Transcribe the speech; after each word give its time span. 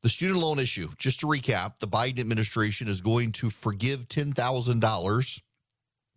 the 0.00 0.08
student 0.08 0.40
loan 0.40 0.58
issue, 0.58 0.88
just 0.96 1.20
to 1.20 1.26
recap, 1.26 1.80
the 1.80 1.86
Biden 1.86 2.20
administration 2.20 2.88
is 2.88 3.02
going 3.02 3.32
to 3.32 3.50
forgive 3.50 4.08
$10,000 4.08 5.40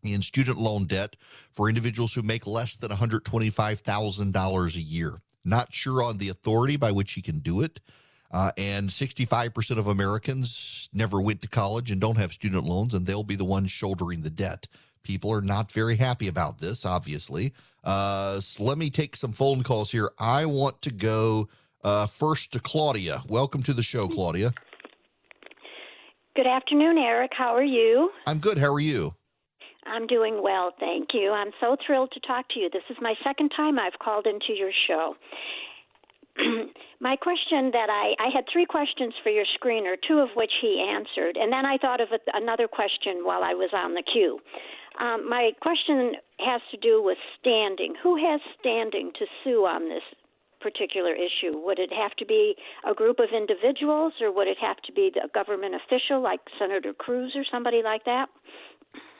in 0.03 0.21
student 0.21 0.57
loan 0.57 0.85
debt 0.85 1.17
for 1.51 1.67
individuals 1.67 2.13
who 2.13 2.21
make 2.21 2.47
less 2.47 2.77
than 2.77 2.91
$125,000 2.91 4.75
a 4.75 4.81
year. 4.81 5.17
Not 5.43 5.73
sure 5.73 6.01
on 6.01 6.17
the 6.17 6.29
authority 6.29 6.77
by 6.77 6.93
which 6.93 7.11
he 7.11 7.21
can 7.21 7.39
do 7.39 7.59
it. 7.59 7.81
Uh, 8.31 8.51
and 8.57 8.89
65% 8.89 9.77
of 9.77 9.87
Americans 9.87 10.89
never 10.93 11.21
went 11.21 11.41
to 11.41 11.47
college 11.47 11.91
and 11.91 12.01
don't 12.01 12.17
have 12.17 12.31
student 12.33 12.63
loans, 12.65 12.93
and 12.93 13.05
they'll 13.05 13.23
be 13.23 13.35
the 13.35 13.45
ones 13.45 13.71
shouldering 13.71 14.21
the 14.21 14.29
debt. 14.29 14.67
People 15.03 15.31
are 15.31 15.41
not 15.41 15.71
very 15.71 15.95
happy 15.95 16.27
about 16.27 16.59
this, 16.59 16.85
obviously. 16.85 17.53
Uh, 17.83 18.39
so 18.39 18.63
let 18.63 18.77
me 18.77 18.89
take 18.89 19.15
some 19.15 19.31
phone 19.31 19.61
calls 19.61 19.91
here. 19.91 20.11
I 20.17 20.45
want 20.45 20.81
to 20.81 20.91
go 20.91 21.47
uh, 21.83 22.07
first 22.07 22.51
to 22.53 22.59
Claudia. 22.59 23.21
Welcome 23.29 23.61
to 23.63 23.73
the 23.73 23.83
show, 23.83 24.07
Claudia. 24.07 24.51
Good 26.35 26.47
afternoon, 26.47 26.97
Erick. 26.97 27.31
How 27.37 27.55
are 27.55 27.63
you? 27.63 28.09
I'm 28.25 28.39
good. 28.39 28.57
How 28.57 28.73
are 28.73 28.79
you? 28.79 29.13
I'm 29.85 30.07
doing 30.07 30.41
well, 30.41 30.73
thank 30.79 31.09
you. 31.13 31.31
I'm 31.31 31.51
so 31.61 31.77
thrilled 31.85 32.11
to 32.13 32.19
talk 32.21 32.49
to 32.49 32.59
you. 32.59 32.69
This 32.73 32.81
is 32.89 32.97
my 33.01 33.13
second 33.23 33.51
time 33.55 33.77
I've 33.77 33.97
called 33.99 34.25
into 34.25 34.53
your 34.57 34.71
show. 34.87 35.15
my 36.99 37.15
question 37.15 37.71
that 37.71 37.89
I, 37.89 38.13
I 38.19 38.29
had 38.33 38.45
three 38.51 38.65
questions 38.65 39.13
for 39.23 39.29
your 39.29 39.45
screener, 39.57 39.95
two 40.07 40.19
of 40.19 40.29
which 40.35 40.51
he 40.61 40.83
answered, 40.83 41.37
and 41.37 41.51
then 41.51 41.65
I 41.65 41.77
thought 41.77 42.01
of 42.01 42.09
a, 42.11 42.19
another 42.33 42.67
question 42.67 43.23
while 43.23 43.43
I 43.43 43.53
was 43.53 43.69
on 43.73 43.93
the 43.93 44.03
queue. 44.03 44.39
Um, 44.99 45.27
my 45.29 45.51
question 45.61 46.13
has 46.39 46.61
to 46.71 46.77
do 46.77 47.01
with 47.03 47.17
standing. 47.39 47.95
Who 48.01 48.15
has 48.15 48.39
standing 48.59 49.11
to 49.19 49.25
sue 49.43 49.65
on 49.65 49.89
this 49.89 50.03
particular 50.61 51.13
issue? 51.13 51.57
Would 51.57 51.79
it 51.79 51.91
have 51.93 52.15
to 52.17 52.25
be 52.25 52.55
a 52.89 52.93
group 52.93 53.19
of 53.19 53.29
individuals, 53.35 54.13
or 54.21 54.31
would 54.31 54.47
it 54.47 54.57
have 54.59 54.77
to 54.87 54.91
be 54.93 55.11
a 55.23 55.27
government 55.29 55.75
official 55.75 56.21
like 56.21 56.39
Senator 56.57 56.93
Cruz 56.93 57.33
or 57.35 57.43
somebody 57.51 57.81
like 57.83 58.05
that? 58.05 58.27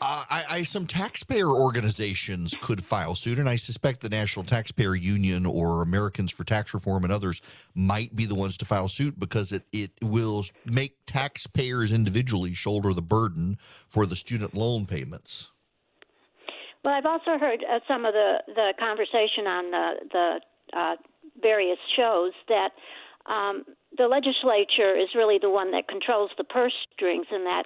Uh, 0.02 0.24
I, 0.30 0.44
I, 0.50 0.64
some 0.64 0.86
taxpayer 0.86 1.50
organizations 1.50 2.56
could 2.62 2.84
file 2.84 3.16
suit, 3.16 3.40
and 3.40 3.48
I 3.48 3.56
suspect 3.56 4.02
the 4.02 4.10
National 4.10 4.46
Taxpayer 4.46 4.94
Union 4.94 5.46
or 5.46 5.82
Americans 5.82 6.32
for 6.32 6.44
Tax 6.44 6.74
Reform 6.74 7.06
and 7.06 7.14
others 7.14 7.42
might 7.74 8.16
be 8.16 8.26
the 8.26 8.36
ones 8.36 8.58
to 8.58 8.66
file 8.66 8.88
suit 8.88 9.18
because 9.18 9.52
it, 9.52 9.64
it 9.72 9.92
will 10.02 10.46
make 10.66 10.98
taxpayers 11.08 11.94
individually 11.94 12.54
shoulder 12.54 12.94
the 12.94 13.02
burden 13.02 13.58
for 13.88 14.06
the 14.06 14.16
student 14.16 14.54
loan 14.54 14.86
payments. 14.86 15.52
Well, 16.84 16.94
I've 16.94 17.08
also 17.08 17.40
heard 17.40 17.64
uh, 17.64 17.80
some 17.88 18.06
of 18.06 18.14
the, 18.14 18.44
the 18.48 18.74
conversation 18.78 19.48
on 19.48 19.72
the, 19.72 19.90
the 20.12 20.78
uh, 20.78 20.96
various 21.42 21.80
shows 21.96 22.34
that 22.48 22.70
um, 23.26 23.64
the 23.98 24.06
legislature 24.06 24.96
is 24.96 25.10
really 25.16 25.40
the 25.42 25.50
one 25.50 25.72
that 25.72 25.88
controls 25.88 26.30
the 26.38 26.44
purse 26.44 26.74
strings, 26.94 27.26
and 27.32 27.46
that 27.46 27.64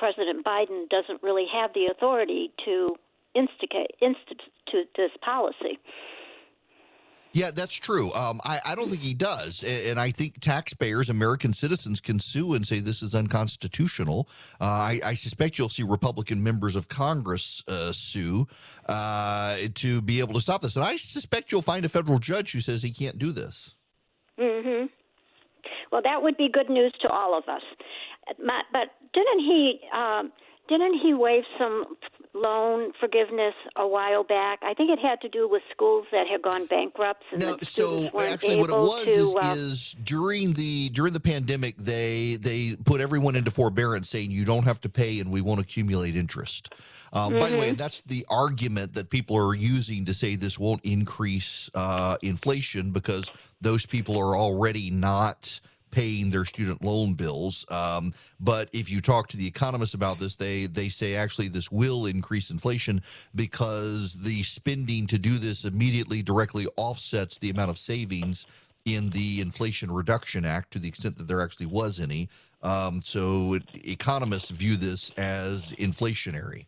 President 0.00 0.46
Biden 0.46 0.88
doesn't 0.88 1.22
really 1.22 1.44
have 1.52 1.72
the 1.74 1.88
authority 1.92 2.50
to 2.64 2.96
instigate 3.34 3.90
institute 4.00 4.88
this 4.96 5.10
policy. 5.22 5.78
Yeah, 7.32 7.50
that's 7.54 7.74
true. 7.74 8.12
Um, 8.14 8.40
I, 8.44 8.58
I, 8.66 8.74
don't 8.74 8.88
think 8.88 9.02
he 9.02 9.14
does. 9.14 9.62
And 9.62 10.00
I 10.00 10.10
think 10.10 10.40
taxpayers, 10.40 11.08
American 11.08 11.52
citizens, 11.52 12.00
can 12.00 12.18
sue 12.18 12.54
and 12.54 12.66
say 12.66 12.80
this 12.80 13.02
is 13.02 13.14
unconstitutional. 13.14 14.28
Uh, 14.60 14.64
I, 14.64 15.00
I, 15.04 15.14
suspect 15.14 15.56
you'll 15.56 15.68
see 15.68 15.84
Republican 15.84 16.42
members 16.42 16.74
of 16.74 16.88
Congress 16.88 17.62
uh, 17.68 17.92
sue 17.92 18.48
uh, 18.88 19.58
to 19.74 20.02
be 20.02 20.18
able 20.18 20.34
to 20.34 20.40
stop 20.40 20.62
this. 20.62 20.74
And 20.74 20.84
I 20.84 20.96
suspect 20.96 21.52
you'll 21.52 21.62
find 21.62 21.84
a 21.84 21.88
federal 21.88 22.18
judge 22.18 22.50
who 22.50 22.58
says 22.58 22.82
he 22.82 22.90
can't 22.90 23.18
do 23.18 23.30
this. 23.30 23.76
Mm 24.36 24.62
hmm. 24.62 24.86
Well, 25.92 26.02
that 26.02 26.22
would 26.22 26.36
be 26.36 26.48
good 26.52 26.70
news 26.70 26.92
to 27.02 27.08
all 27.08 27.36
of 27.36 27.48
us. 27.48 27.62
But 28.26 28.90
didn't 29.12 29.40
he? 29.40 29.80
Um, 29.92 30.32
didn't 30.70 31.00
he 31.02 31.14
waive 31.14 31.42
some 31.58 31.96
loan 32.32 32.92
forgiveness 33.00 33.54
a 33.74 33.86
while 33.86 34.22
back? 34.22 34.60
I 34.62 34.72
think 34.72 34.90
it 34.90 35.00
had 35.00 35.20
to 35.22 35.28
do 35.28 35.48
with 35.48 35.62
schools 35.72 36.06
that 36.12 36.28
had 36.28 36.42
gone 36.42 36.66
bankrupt. 36.66 37.24
And 37.32 37.40
no, 37.40 37.56
so 37.60 38.08
actually, 38.20 38.58
what 38.58 38.70
it 38.70 38.76
was 38.76 39.04
to, 39.04 39.10
is, 39.10 39.34
uh, 39.34 39.54
is, 39.56 39.96
during 40.04 40.52
the 40.52 40.90
during 40.90 41.12
the 41.12 41.20
pandemic, 41.20 41.76
they 41.76 42.36
they 42.40 42.76
put 42.84 43.00
everyone 43.00 43.34
into 43.34 43.50
forbearance, 43.50 44.08
saying 44.08 44.30
you 44.30 44.44
don't 44.44 44.64
have 44.64 44.80
to 44.82 44.88
pay, 44.88 45.18
and 45.18 45.32
we 45.32 45.40
won't 45.40 45.60
accumulate 45.60 46.14
interest. 46.14 46.72
Um, 47.12 47.30
mm-hmm. 47.30 47.38
By 47.40 47.48
the 47.50 47.58
way, 47.58 47.66
mm-hmm. 47.68 47.76
that's 47.76 48.02
the 48.02 48.24
argument 48.30 48.92
that 48.94 49.10
people 49.10 49.36
are 49.36 49.54
using 49.54 50.04
to 50.04 50.14
say 50.14 50.36
this 50.36 50.56
won't 50.56 50.84
increase 50.84 51.68
uh, 51.74 52.16
inflation 52.22 52.92
because 52.92 53.28
those 53.60 53.86
people 53.86 54.16
are 54.16 54.36
already 54.36 54.90
not 54.92 55.60
paying 55.90 56.30
their 56.30 56.44
student 56.44 56.82
loan 56.82 57.14
bills. 57.14 57.66
Um, 57.70 58.12
but 58.38 58.68
if 58.72 58.90
you 58.90 59.00
talk 59.00 59.28
to 59.28 59.36
the 59.36 59.46
economists 59.46 59.94
about 59.94 60.18
this, 60.18 60.36
they 60.36 60.66
they 60.66 60.88
say 60.88 61.16
actually 61.16 61.48
this 61.48 61.70
will 61.70 62.06
increase 62.06 62.50
inflation 62.50 63.02
because 63.34 64.14
the 64.22 64.42
spending 64.42 65.06
to 65.08 65.18
do 65.18 65.38
this 65.38 65.64
immediately 65.64 66.22
directly 66.22 66.66
offsets 66.76 67.38
the 67.38 67.50
amount 67.50 67.70
of 67.70 67.78
savings 67.78 68.46
in 68.84 69.10
the 69.10 69.40
Inflation 69.40 69.90
Reduction 69.90 70.44
Act 70.44 70.72
to 70.72 70.78
the 70.78 70.88
extent 70.88 71.18
that 71.18 71.28
there 71.28 71.42
actually 71.42 71.66
was 71.66 72.00
any. 72.00 72.28
Um, 72.62 73.00
so 73.04 73.58
economists 73.74 74.50
view 74.50 74.76
this 74.76 75.10
as 75.18 75.72
inflationary. 75.72 76.66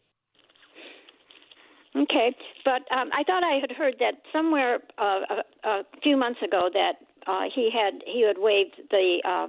Okay, 1.94 2.34
but 2.64 2.82
um, 2.96 3.10
I 3.12 3.22
thought 3.24 3.44
I 3.44 3.60
had 3.60 3.70
heard 3.72 3.96
that 3.98 4.14
somewhere 4.32 4.78
uh, 4.98 5.20
a, 5.64 5.68
a 5.68 5.82
few 6.02 6.16
months 6.16 6.40
ago 6.42 6.70
that 6.72 6.94
uh, 7.26 7.44
he 7.54 7.70
had 7.72 8.02
he 8.06 8.26
had 8.26 8.36
waived 8.38 8.80
the 8.90 9.22
uh, 9.24 9.46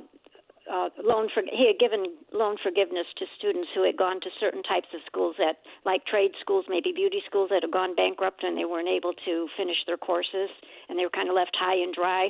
uh, 0.71 0.89
loan 1.03 1.27
for 1.33 1.43
he 1.51 1.67
had 1.67 1.79
given 1.79 2.05
loan 2.31 2.55
forgiveness 2.63 3.07
to 3.17 3.25
students 3.37 3.69
who 3.75 3.83
had 3.83 3.97
gone 3.97 4.21
to 4.21 4.29
certain 4.39 4.63
types 4.63 4.87
of 4.93 5.01
schools 5.05 5.35
that 5.37 5.57
like 5.85 6.05
trade 6.05 6.31
schools 6.39 6.65
maybe 6.69 6.91
beauty 6.93 7.21
schools 7.25 7.49
that 7.49 7.63
had 7.63 7.71
gone 7.71 7.95
bankrupt 7.95 8.43
and 8.43 8.57
they 8.57 8.65
weren't 8.65 8.87
able 8.87 9.13
to 9.25 9.47
finish 9.57 9.77
their 9.85 9.97
courses 9.97 10.49
and 10.87 10.97
they 10.97 11.03
were 11.03 11.09
kind 11.09 11.29
of 11.29 11.35
left 11.35 11.55
high 11.59 11.75
and 11.75 11.93
dry 11.93 12.29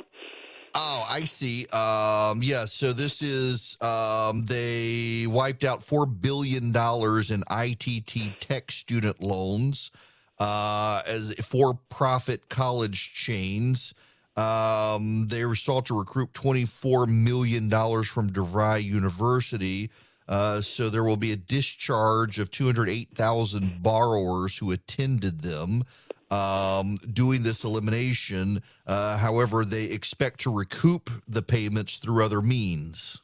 Oh, 0.76 1.06
I 1.08 1.20
see. 1.20 1.66
Um, 1.66 2.42
yeah, 2.42 2.64
so 2.64 2.92
this 2.92 3.22
is 3.22 3.76
um, 3.80 4.44
they 4.46 5.24
wiped 5.28 5.62
out 5.62 5.84
four 5.84 6.04
billion 6.04 6.72
dollars 6.72 7.30
in 7.30 7.44
ITT 7.48 8.40
Tech 8.40 8.72
student 8.72 9.22
loans 9.22 9.92
uh, 10.40 11.02
as 11.06 11.32
for-profit 11.34 12.48
college 12.48 13.12
chains. 13.14 13.94
Um, 14.36 15.28
they 15.28 15.44
were 15.44 15.54
sought 15.54 15.86
to 15.86 15.98
recruit 15.98 16.32
$24 16.32 17.08
million 17.08 17.70
from 17.70 18.30
DeVry 18.30 18.82
University. 18.82 19.90
Uh, 20.28 20.60
so 20.60 20.88
there 20.88 21.04
will 21.04 21.16
be 21.16 21.32
a 21.32 21.36
discharge 21.36 22.38
of 22.38 22.50
208,000 22.50 23.82
borrowers 23.82 24.58
who 24.58 24.72
attended 24.72 25.42
them 25.42 25.84
um, 26.30 26.96
doing 27.12 27.42
this 27.42 27.64
elimination. 27.64 28.62
Uh, 28.86 29.18
however, 29.18 29.64
they 29.64 29.84
expect 29.84 30.40
to 30.40 30.52
recoup 30.52 31.10
the 31.28 31.42
payments 31.42 31.98
through 31.98 32.24
other 32.24 32.40
means. 32.40 33.20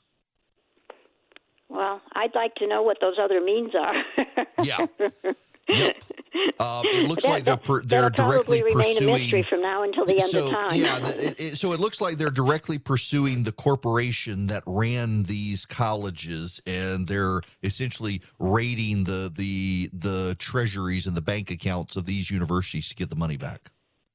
Well, 1.68 2.00
I'd 2.12 2.34
like 2.34 2.54
to 2.56 2.66
know 2.66 2.82
what 2.82 2.98
those 3.00 3.16
other 3.18 3.40
means 3.40 3.72
are. 3.74 3.94
yeah. 4.62 4.86
Yep. 5.70 5.96
Um, 6.60 6.82
it 6.84 7.08
looks 7.08 7.24
that, 7.24 7.30
like 7.30 7.44
they're 7.44 7.56
per, 7.56 7.82
they're 7.82 8.08
directly 8.08 8.62
pursuing. 8.62 9.08
a 9.08 9.18
mystery 9.18 9.42
from 9.42 9.62
now 9.62 9.82
until 9.82 10.06
the 10.06 10.20
end 10.20 10.30
so, 10.30 10.46
of 10.46 10.52
time. 10.52 10.74
Yeah. 10.74 10.98
It, 11.00 11.40
it, 11.40 11.56
so 11.56 11.72
it 11.72 11.80
looks 11.80 12.00
like 12.00 12.16
they're 12.16 12.30
directly 12.30 12.78
pursuing 12.78 13.42
the 13.42 13.52
corporation 13.52 14.46
that 14.46 14.62
ran 14.66 15.24
these 15.24 15.66
colleges, 15.66 16.60
and 16.66 17.08
they're 17.08 17.40
essentially 17.62 18.22
raiding 18.38 19.04
the 19.04 19.30
the 19.34 19.90
the 19.92 20.36
treasuries 20.38 21.06
and 21.06 21.16
the 21.16 21.22
bank 21.22 21.50
accounts 21.50 21.96
of 21.96 22.06
these 22.06 22.30
universities 22.30 22.88
to 22.88 22.94
get 22.94 23.10
the 23.10 23.16
money 23.16 23.36
back. 23.36 23.72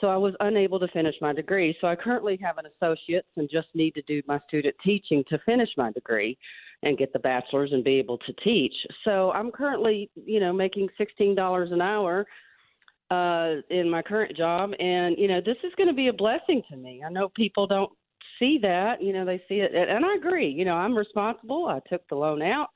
So 0.00 0.08
I 0.08 0.16
was 0.16 0.34
unable 0.40 0.80
to 0.80 0.88
finish 0.88 1.14
my 1.20 1.32
degree. 1.32 1.76
So 1.80 1.86
I 1.86 1.96
currently 1.96 2.38
have 2.42 2.58
an 2.58 2.64
associate's 2.66 3.28
and 3.36 3.48
just 3.50 3.68
need 3.74 3.94
to 3.94 4.02
do 4.02 4.22
my 4.26 4.40
student 4.48 4.74
teaching 4.84 5.22
to 5.28 5.38
finish 5.46 5.68
my 5.76 5.92
degree 5.92 6.36
and 6.82 6.98
get 6.98 7.12
the 7.12 7.18
bachelor's 7.18 7.72
and 7.72 7.84
be 7.84 7.98
able 7.98 8.18
to 8.18 8.32
teach. 8.44 8.74
So 9.04 9.30
I'm 9.32 9.50
currently, 9.50 10.10
you 10.14 10.40
know, 10.40 10.52
making 10.52 10.88
sixteen 10.98 11.34
dollars 11.34 11.70
an 11.72 11.80
hour 11.80 12.26
uh, 13.10 13.60
in 13.70 13.88
my 13.88 14.02
current 14.02 14.36
job, 14.36 14.70
and 14.78 15.16
you 15.18 15.28
know, 15.28 15.40
this 15.44 15.58
is 15.64 15.72
going 15.76 15.88
to 15.88 15.94
be 15.94 16.08
a 16.08 16.12
blessing 16.12 16.62
to 16.70 16.76
me. 16.76 17.02
I 17.06 17.10
know 17.10 17.28
people 17.28 17.66
don't 17.66 17.92
see 18.38 18.58
that, 18.62 19.02
you 19.02 19.12
know, 19.12 19.24
they 19.24 19.40
see 19.48 19.60
it, 19.60 19.72
and 19.74 20.04
I 20.04 20.14
agree. 20.16 20.48
You 20.48 20.64
know, 20.64 20.74
I'm 20.74 20.96
responsible. 20.96 21.66
I 21.66 21.80
took 21.88 22.02
the 22.08 22.16
loan 22.16 22.42
out. 22.42 22.68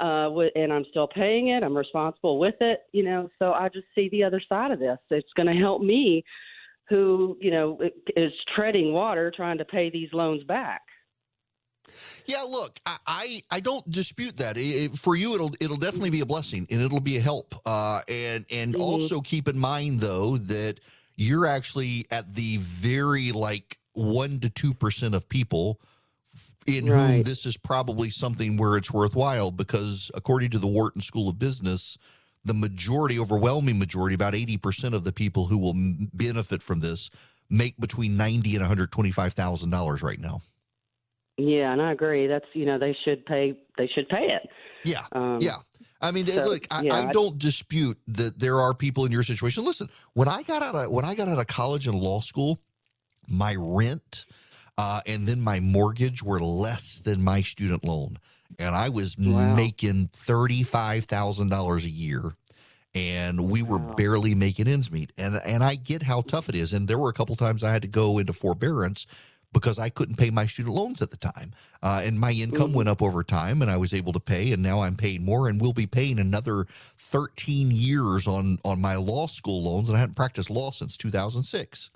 Uh, 0.00 0.30
and 0.56 0.72
I'm 0.72 0.86
still 0.88 1.06
paying 1.06 1.48
it. 1.48 1.62
I'm 1.62 1.76
responsible 1.76 2.38
with 2.38 2.54
it, 2.60 2.80
you 2.92 3.04
know. 3.04 3.28
So 3.38 3.52
I 3.52 3.68
just 3.68 3.86
see 3.94 4.08
the 4.08 4.24
other 4.24 4.40
side 4.48 4.70
of 4.70 4.78
this. 4.78 4.98
It's 5.10 5.28
going 5.36 5.46
to 5.46 5.62
help 5.62 5.82
me, 5.82 6.24
who 6.88 7.36
you 7.40 7.50
know 7.50 7.78
is 8.16 8.32
treading 8.56 8.92
water 8.92 9.32
trying 9.34 9.58
to 9.58 9.64
pay 9.64 9.90
these 9.90 10.08
loans 10.12 10.42
back. 10.44 10.80
Yeah, 12.26 12.42
look, 12.42 12.78
I 12.86 12.96
I, 13.06 13.42
I 13.50 13.60
don't 13.60 13.88
dispute 13.90 14.36
that. 14.38 14.56
I- 14.56 14.84
I- 14.92 14.96
for 14.96 15.16
you, 15.16 15.34
it'll 15.34 15.52
it'll 15.60 15.76
definitely 15.76 16.10
be 16.10 16.20
a 16.20 16.26
blessing 16.26 16.66
and 16.70 16.80
it'll 16.80 17.00
be 17.00 17.16
a 17.16 17.20
help. 17.20 17.54
Uh, 17.66 18.00
and 18.08 18.44
and 18.50 18.74
Mhm. 18.74 18.80
also 18.80 19.20
keep 19.20 19.48
in 19.48 19.58
mind 19.58 20.00
though 20.00 20.36
that 20.36 20.80
you're 21.16 21.46
actually 21.46 22.06
at 22.10 22.34
the 22.34 22.56
very 22.58 23.32
like 23.32 23.78
one 23.92 24.40
to 24.40 24.48
two 24.48 24.72
percent 24.74 25.14
of 25.14 25.28
people 25.28 25.80
in 26.66 26.86
whom 26.86 27.22
this 27.22 27.44
is 27.44 27.56
probably 27.58 28.08
something 28.08 28.56
where 28.56 28.76
it's 28.76 28.90
worthwhile 28.92 29.50
because 29.50 30.10
according 30.14 30.50
to 30.50 30.58
the 30.58 30.68
Wharton 30.68 31.02
School 31.02 31.28
of 31.28 31.38
Business. 31.38 31.98
The 32.44 32.54
majority, 32.54 33.20
overwhelming 33.20 33.78
majority, 33.78 34.16
about 34.16 34.34
80% 34.34 34.94
of 34.94 35.04
the 35.04 35.12
people 35.12 35.46
who 35.46 35.56
will 35.58 35.74
benefit 36.12 36.60
from 36.60 36.80
this 36.80 37.08
make 37.48 37.78
between 37.78 38.16
90 38.16 38.56
and 38.56 38.64
$125,000 38.64 40.02
right 40.02 40.18
now. 40.18 40.42
Yeah, 41.38 41.72
and 41.72 41.80
I 41.80 41.92
agree. 41.92 42.26
That's 42.26 42.44
you 42.52 42.66
know 42.66 42.78
they 42.78 42.96
should 43.04 43.24
pay. 43.26 43.58
They 43.78 43.86
should 43.88 44.08
pay 44.08 44.26
it. 44.26 44.48
Yeah. 44.84 45.04
Um, 45.12 45.38
Yeah. 45.40 45.56
I 46.00 46.10
mean, 46.10 46.26
so, 46.26 46.42
look, 46.44 46.66
I, 46.70 46.82
yeah, 46.82 46.94
I 46.96 47.08
I- 47.08 47.12
don't 47.12 47.38
dispute 47.38 47.96
that 48.08 48.38
there 48.38 48.60
are 48.60 48.74
people 48.74 49.04
in 49.04 49.12
your 49.12 49.22
situation. 49.22 49.64
Listen, 49.64 49.88
when 50.14 50.26
I 50.28 50.42
got 50.42 50.60
out 50.62 50.74
of 50.74 50.90
when 50.90 51.04
I 51.04 51.14
got 51.14 51.28
out 51.28 51.38
of 51.38 51.46
college 51.46 51.86
and 51.86 51.98
law 51.98 52.20
school, 52.20 52.60
my 53.28 53.54
rent 53.56 54.24
uh, 54.78 55.00
and 55.06 55.26
then 55.28 55.40
my 55.40 55.60
mortgage 55.60 56.22
were 56.22 56.40
less 56.40 57.00
than 57.02 57.22
my 57.22 57.40
student 57.42 57.84
loan, 57.84 58.16
and 58.58 58.74
I 58.74 58.88
was 58.88 59.16
Wow. 59.16 59.54
making 59.54 60.08
thirty 60.12 60.62
five 60.64 61.04
thousand 61.04 61.50
dollars 61.50 61.84
a 61.84 61.90
year, 61.90 62.32
and 62.94 63.48
we 63.50 63.62
were 63.62 63.78
Wow. 63.78 63.94
barely 63.94 64.34
making 64.34 64.66
ends 64.68 64.90
meet. 64.90 65.12
And 65.16 65.36
and 65.36 65.62
I 65.62 65.76
get 65.76 66.02
how 66.02 66.22
tough 66.22 66.48
it 66.48 66.54
is. 66.56 66.72
And 66.72 66.88
there 66.88 66.98
were 66.98 67.10
a 67.10 67.14
couple 67.14 67.36
times 67.36 67.62
I 67.62 67.72
had 67.72 67.82
to 67.82 67.88
go 67.88 68.18
into 68.18 68.32
forbearance 68.32 69.06
because 69.52 69.78
I 69.78 69.90
couldn't 69.90 70.16
pay 70.16 70.30
my 70.30 70.46
student 70.46 70.74
loans 70.74 71.02
at 71.02 71.10
the 71.10 71.16
time. 71.16 71.52
Uh, 71.82 72.02
and 72.04 72.18
my 72.18 72.30
income 72.32 72.70
Mhm. 72.70 72.74
went 72.74 72.88
up 72.88 73.02
over 73.02 73.22
time 73.22 73.62
and 73.62 73.70
I 73.70 73.76
was 73.76 73.92
able 73.92 74.12
to 74.14 74.20
pay. 74.20 74.52
And 74.52 74.62
now 74.62 74.80
I'm 74.82 74.96
paying 74.96 75.24
more 75.24 75.48
and 75.48 75.60
we'll 75.60 75.72
be 75.72 75.86
paying 75.86 76.18
another 76.18 76.66
13 76.96 77.70
years 77.70 78.26
on, 78.26 78.58
on 78.64 78.80
my 78.80 78.96
law 78.96 79.26
school 79.26 79.62
loans. 79.62 79.88
And 79.88 79.96
I 79.96 80.00
hadn't 80.00 80.14
practiced 80.16 80.50
law 80.50 80.70
since 80.70 80.96
2006. 80.96 81.90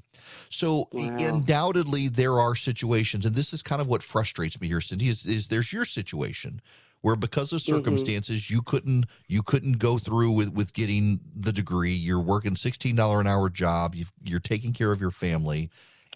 So 0.50 0.88
Wow. 0.93 1.14
undoubtedly 1.19 2.08
there 2.08 2.38
are 2.41 2.55
situations, 2.55 3.25
and 3.26 3.35
this 3.35 3.53
is 3.53 3.62
kind 3.62 3.81
of 3.81 3.87
what 3.87 4.03
frustrates 4.03 4.61
me 4.61 4.69
here, 4.69 4.81
Cindy, 4.81 5.08
is, 5.08 5.26
is 5.26 5.49
there's 5.49 5.73
your 5.73 5.85
situation 5.85 6.61
where 7.03 7.17
because 7.17 7.53
of 7.53 7.61
circumstances 7.61 8.50
you 8.50 8.62
couldn't 8.62 9.06
you 9.29 9.43
couldn't 9.43 9.79
go 9.79 9.99
through 9.99 10.32
with 10.32 10.49
with 10.53 10.73
getting 10.75 11.20
the 11.37 11.53
degree 11.53 11.93
you're 11.93 12.19
working 12.20 12.55
$16 12.55 13.20
an 13.20 13.26
hour 13.26 13.49
job 13.50 13.94
you've, 13.94 14.12
you're 14.25 14.41
taking 14.41 14.73
care 14.73 14.91
of 14.91 15.00
your 15.00 15.11
family 15.11 15.70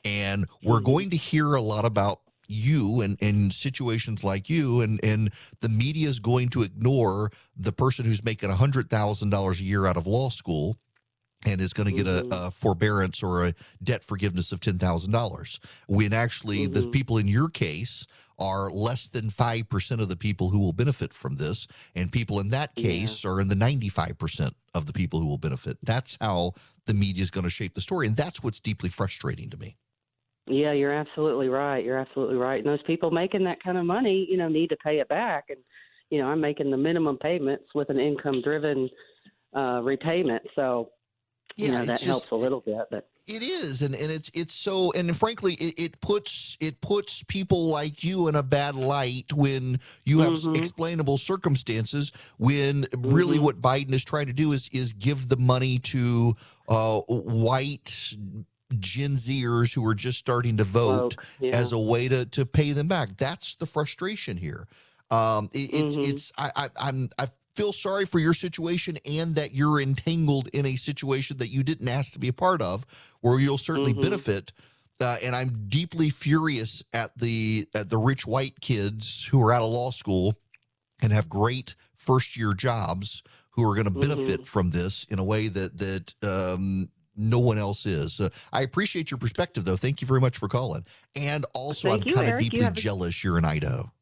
and 0.05 0.47
we're 0.63 0.81
Mhm. 0.81 0.85
going 0.85 1.11
to 1.11 1.17
hear 1.17 1.55
a 1.55 1.61
lot 1.61 1.85
about 1.85 2.21
you 2.49 3.01
and 3.01 3.17
and 3.23 3.53
situations 3.53 4.25
like 4.25 4.51
you 4.51 4.81
and 4.81 4.99
and 5.05 5.33
the 5.61 5.69
media 5.69 6.09
is 6.09 6.19
going 6.19 6.49
to 6.49 6.63
ignore 6.63 7.31
the 7.57 7.73
person 7.73 8.05
who's 8.05 8.25
making 8.25 8.51
$100,000 8.51 9.61
a 9.61 9.65
year 9.65 9.87
out 9.87 9.97
of 9.97 10.07
law 10.07 10.29
school 10.31 10.77
and 11.47 11.61
is 11.61 11.73
going 11.73 11.87
to 11.87 11.93
get 11.93 12.07
a, 12.07 12.27
a 12.31 12.51
forbearance 12.51 13.23
or 13.23 13.47
a 13.47 13.55
debt 13.83 14.05
forgiveness 14.05 14.53
of 14.53 14.61
$10,000 14.61 15.59
when 15.87 16.13
actually 16.13 16.67
the 16.67 16.81
Mhm. 16.81 16.93
people 16.93 17.17
in 17.19 17.29
your 17.29 17.49
case 17.49 18.05
are 18.39 18.71
less 18.71 19.09
than 19.09 19.31
5% 19.31 20.01
of 20.03 20.09
the 20.09 20.17
people 20.17 20.51
who 20.51 20.59
will 20.59 20.73
benefit 20.75 21.15
from 21.15 21.37
this 21.37 21.67
and 21.95 22.11
people 22.13 22.41
in 22.41 22.49
that 22.49 22.73
Yeah. 22.77 22.83
case 22.83 23.25
are 23.25 23.41
in 23.41 23.49
the 23.49 23.55
95% 23.55 24.55
of 24.75 24.87
the 24.87 24.93
people 24.93 25.21
who 25.21 25.27
will 25.27 25.39
benefit 25.39 25.79
that's 25.83 26.19
how 26.21 26.53
the 26.87 26.95
media 26.95 27.23
is 27.23 27.31
going 27.31 27.45
to 27.45 27.51
shape 27.51 27.75
the 27.75 27.81
story 27.81 28.07
and 28.09 28.17
that's 28.17 28.43
what's 28.43 28.61
deeply 28.61 28.89
frustrating 28.89 29.49
to 29.51 29.57
me 29.57 29.77
Yeah, 30.51 30.73
you're 30.73 30.93
absolutely 30.93 31.49
right. 31.49 31.85
You're 31.85 31.99
absolutely 31.99 32.37
right. 32.37 32.59
And 32.63 32.67
those 32.69 32.83
people 32.87 33.11
making 33.11 33.45
that 33.45 33.63
kind 33.63 33.79
of 33.79 33.85
money, 33.85 34.27
you 34.29 34.37
know, 34.37 34.49
need 34.49 34.69
to 34.71 34.77
pay 34.85 34.99
it 34.99 35.09
back. 35.09 35.45
And 35.49 35.59
you 36.11 36.19
know, 36.21 36.27
I'm 36.27 36.41
making 36.41 36.71
the 36.71 36.77
minimum 36.77 37.19
payments 37.19 37.67
with 37.75 37.89
an 37.89 38.01
income-driven 38.01 38.91
uh, 39.57 39.81
repayment, 39.83 40.43
so 40.57 40.91
you 41.57 41.67
Yeah, 41.67 41.73
know 41.77 41.85
that 41.85 41.87
just- 42.01 42.05
helps 42.05 42.31
a 42.33 42.35
little 42.35 42.61
bit. 42.61 42.83
But 42.91 43.09
It 43.29 43.43
is, 43.45 43.83
and, 43.83 43.95
and 43.95 44.11
it's 44.11 44.29
it's 44.35 44.55
so, 44.55 44.91
and 44.93 45.17
frankly, 45.17 45.55
it, 45.55 45.75
it 45.79 46.01
puts 46.01 46.57
it 46.59 46.81
puts 46.81 47.23
people 47.25 47.67
like 47.69 48.03
you 48.03 48.27
in 48.27 48.35
a 48.35 48.43
bad 48.43 48.75
light 48.75 49.33
when 49.33 49.79
you 50.05 50.19
have 50.21 50.33
Mhm. 50.33 50.57
explainable 50.57 51.17
circumstances. 51.17 52.11
When 52.39 52.87
really 52.97 53.39
Mhm. 53.39 53.43
what 53.43 53.61
Biden 53.63 53.93
is 53.93 54.03
trying 54.05 54.27
to 54.27 54.33
do 54.33 54.51
is 54.53 54.69
is 54.73 54.93
give 54.93 55.29
the 55.29 55.37
money 55.37 55.79
to 55.95 56.35
uh, 56.69 57.01
white 57.07 58.17
Gen 58.79 59.13
Zers 59.13 59.75
who 59.75 59.85
are 59.87 59.95
just 59.95 60.19
starting 60.19 60.57
to 60.59 60.65
vote 60.65 61.17
yeah. 61.41 61.51
as 61.57 61.73
a 61.73 61.79
way 61.79 62.09
to 62.09 62.25
to 62.27 62.47
pay 62.47 62.73
them 62.73 62.89
back. 62.89 63.17
That's 63.17 63.55
the 63.57 63.67
frustration 63.67 64.37
here. 64.37 64.67
Um, 65.11 65.51
it, 65.53 65.71
it's 65.73 65.97
Mhm. 65.97 66.09
it's 66.09 66.33
I, 66.39 66.51
I 66.55 66.69
I'm 66.81 67.09
I 67.19 67.27
feel 67.57 67.73
sorry 67.73 68.07
for 68.07 68.19
your 68.21 68.33
situation 68.35 68.97
and 69.05 69.35
that 69.35 69.53
you're 69.55 69.81
entangled 69.81 70.49
in 70.53 70.65
a 70.67 70.77
situation 70.77 71.39
that 71.39 71.49
you 71.49 71.63
didn't 71.63 71.89
ask 71.89 72.13
to 72.13 72.19
be 72.19 72.29
a 72.29 72.33
part 72.33 72.63
of, 72.63 72.87
where 73.21 73.41
you'll 73.41 73.59
certainly 73.59 73.93
Mhm. 73.93 74.03
benefit. 74.03 74.53
Uh, 75.01 75.17
and 75.23 75.35
I'm 75.35 75.67
deeply 75.69 76.11
furious 76.11 76.83
at 76.93 77.17
the 77.19 77.67
at 77.75 77.89
the 77.91 77.99
rich 77.99 78.27
white 78.27 78.61
kids 78.61 79.25
who 79.25 79.43
are 79.43 79.51
out 79.53 79.63
of 79.63 79.71
law 79.71 79.91
school 79.91 80.37
and 81.03 81.13
have 81.13 81.29
great 81.29 81.75
first 81.97 82.37
year 82.37 82.53
jobs 82.53 83.23
who 83.51 83.69
are 83.69 83.75
going 83.75 83.87
to 83.93 83.99
benefit 83.99 84.43
Mhm. 84.43 84.47
from 84.47 84.71
this 84.71 85.05
in 85.11 85.19
a 85.19 85.25
way 85.25 85.49
that 85.49 85.77
that 85.79 86.15
um, 86.23 86.89
no 87.21 87.39
one 87.39 87.59
else 87.59 87.87
is. 87.87 88.21
Uh, 88.21 88.29
I 88.53 88.63
appreciate 88.63 89.11
your 89.11 89.19
perspective, 89.19 89.65
though. 89.65 89.77
Thank 89.77 90.01
you 90.01 90.07
very 90.07 90.21
much 90.21 90.39
for 90.39 90.49
calling. 90.49 90.85
And 91.15 91.45
also, 91.55 91.91
Thank 91.91 92.09
I'm 92.09 92.15
kind 92.15 92.27
of 92.27 92.33
Erick. 92.35 92.45
You 92.45 92.51
deeply 92.51 92.67
a- 92.67 92.71
jealous 92.73 93.23
you're 93.23 93.39
in 93.39 93.45
Idaho. 93.45 93.93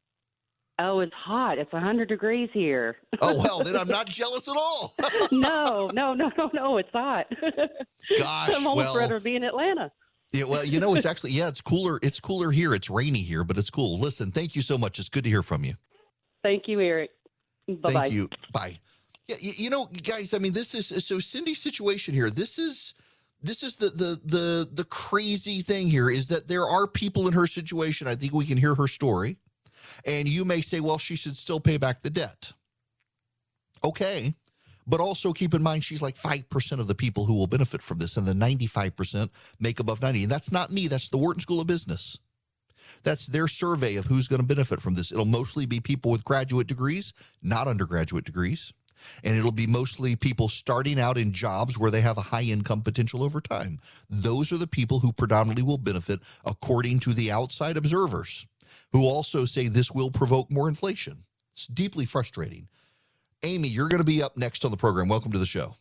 oh, 0.78 1.00
it's 1.00 1.12
hot. 1.14 1.58
It's 1.58 1.72
100 1.72 2.08
degrees 2.08 2.48
here. 2.52 2.96
Oh 3.20 3.36
well, 3.42 3.62
then 3.64 3.76
I'm 3.76 3.88
not 3.98 4.08
jealous 4.08 4.46
at 4.48 4.56
all. 4.56 4.94
no, 5.32 5.88
no, 5.92 6.14
no, 6.14 6.30
no, 6.38 6.50
no. 6.54 6.76
It's 6.78 6.90
hot. 6.92 7.26
Gosh, 8.18 8.50
I'm 8.54 8.66
almost 8.66 8.76
well, 8.76 8.96
rather 8.96 9.18
be 9.20 9.34
in 9.36 9.42
Atlanta. 9.42 9.90
yeah, 10.32 10.44
well, 10.44 10.64
you 10.64 10.78
know, 10.80 10.94
it's 10.94 11.06
actually 11.06 11.32
yeah, 11.32 11.48
it's 11.48 11.60
cooler. 11.60 11.98
It's 12.02 12.20
cooler 12.20 12.50
here. 12.50 12.74
It's 12.74 12.88
rainy 12.88 13.22
here, 13.22 13.42
but 13.44 13.58
it's 13.58 13.70
cool. 13.70 13.98
Listen, 13.98 14.30
thank 14.30 14.54
you 14.54 14.62
so 14.62 14.78
much. 14.78 14.98
It's 14.98 15.08
good 15.08 15.24
to 15.24 15.30
hear 15.30 15.42
from 15.42 15.64
you. 15.64 15.74
Thank 16.44 16.68
you, 16.68 16.80
Erick. 16.80 17.10
Bye 17.66 17.74
bye. 17.82 17.92
Thank 17.92 18.12
you. 18.14 18.28
Bye. 18.52 18.78
Yeah, 19.26 19.36
you, 19.40 19.52
you 19.56 19.70
know, 19.70 19.86
guys. 20.04 20.32
I 20.32 20.38
mean, 20.38 20.52
this 20.52 20.74
is 20.74 21.04
so 21.04 21.18
Cindy's 21.18 21.58
situation 21.58 22.14
here. 22.14 22.30
This 22.30 22.56
is 22.58 22.94
this 23.42 23.62
is 23.62 23.76
the 23.76 23.90
the 23.90 24.20
the 24.24 24.68
the 24.72 24.84
crazy 24.84 25.62
thing 25.62 25.88
here 25.88 26.10
is 26.10 26.28
that 26.28 26.48
there 26.48 26.64
are 26.66 26.86
people 26.86 27.28
in 27.28 27.34
her 27.34 27.46
situation. 27.46 28.08
I 28.08 28.16
think 28.16 28.32
we 28.34 28.46
can 28.46 28.58
hear 28.58 28.74
her 28.74 28.88
story, 28.88 29.38
and 30.06 30.28
you 30.28 30.44
may 30.44 30.60
say, 30.62 30.80
well, 30.80 30.98
she 30.98 31.16
should 31.16 31.36
still 31.36 31.60
pay 31.60 31.78
back 31.78 32.02
the 32.02 32.10
debt. 32.10 32.52
Okay, 33.84 34.34
But 34.86 35.00
also 35.00 35.32
keep 35.34 35.54
in 35.54 35.62
mind, 35.62 35.84
she's 35.84 36.02
like 36.02 36.16
5% 36.16 36.80
of 36.80 36.86
the 36.88 36.94
people 36.94 37.26
who 37.26 37.34
will 37.34 37.46
benefit 37.46 37.82
from 37.82 37.98
this, 37.98 38.16
and 38.16 38.26
the 38.26 38.32
95% 38.32 39.30
make 39.60 39.80
above 39.80 40.02
90. 40.02 40.24
And 40.24 40.32
that's 40.32 40.50
not 40.50 40.72
me, 40.72 40.88
that's 40.88 41.10
the 41.10 41.18
Wharton 41.18 41.42
School 41.42 41.60
of 41.60 41.66
Business. 41.66 42.18
That's 43.02 43.26
their 43.26 43.48
survey 43.48 43.96
of 43.96 44.06
who's 44.06 44.28
going 44.28 44.40
to 44.40 44.46
benefit 44.46 44.82
from 44.82 44.94
this. 44.94 45.12
It'll 45.12 45.26
mostly 45.26 45.66
be 45.66 45.80
people 45.80 46.10
with 46.10 46.24
graduate 46.24 46.66
degrees, 46.66 47.12
not 47.42 47.68
undergraduate 47.68 48.24
degrees. 48.24 48.72
And 49.24 49.36
it'll 49.36 49.52
be 49.52 49.66
mostly 49.66 50.16
people 50.16 50.48
starting 50.48 50.98
out 50.98 51.18
in 51.18 51.32
jobs 51.32 51.78
where 51.78 51.90
they 51.90 52.00
have 52.00 52.18
a 52.18 52.22
high 52.22 52.42
income 52.42 52.82
potential 52.82 53.22
over 53.22 53.40
time. 53.40 53.78
Those 54.08 54.52
are 54.52 54.56
the 54.56 54.66
people 54.66 55.00
who 55.00 55.12
predominantly 55.12 55.62
will 55.62 55.78
benefit, 55.78 56.20
according 56.44 57.00
to 57.00 57.12
the 57.12 57.30
outside 57.30 57.76
observers, 57.76 58.46
who 58.92 59.04
also 59.04 59.44
say 59.44 59.68
this 59.68 59.92
will 59.92 60.10
provoke 60.10 60.50
more 60.50 60.68
inflation. 60.68 61.24
It's 61.52 61.66
deeply 61.66 62.06
frustrating. 62.06 62.68
Amy, 63.42 63.68
you're 63.68 63.88
going 63.88 64.00
to 64.00 64.04
be 64.04 64.22
up 64.22 64.36
next 64.36 64.64
on 64.64 64.70
the 64.70 64.76
program. 64.76 65.08
Welcome 65.08 65.32
to 65.32 65.38
the 65.38 65.46
show. 65.46 65.74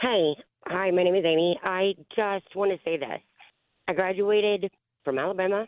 Hey, 0.00 0.34
hi, 0.66 0.90
my 0.90 1.02
name 1.02 1.14
is 1.14 1.24
Amy. 1.24 1.58
I 1.62 1.94
just 2.14 2.54
want 2.54 2.70
to 2.70 2.78
say 2.84 2.96
this. 2.96 3.20
I 3.88 3.94
graduated 3.94 4.70
from 5.04 5.18
Alabama 5.18 5.66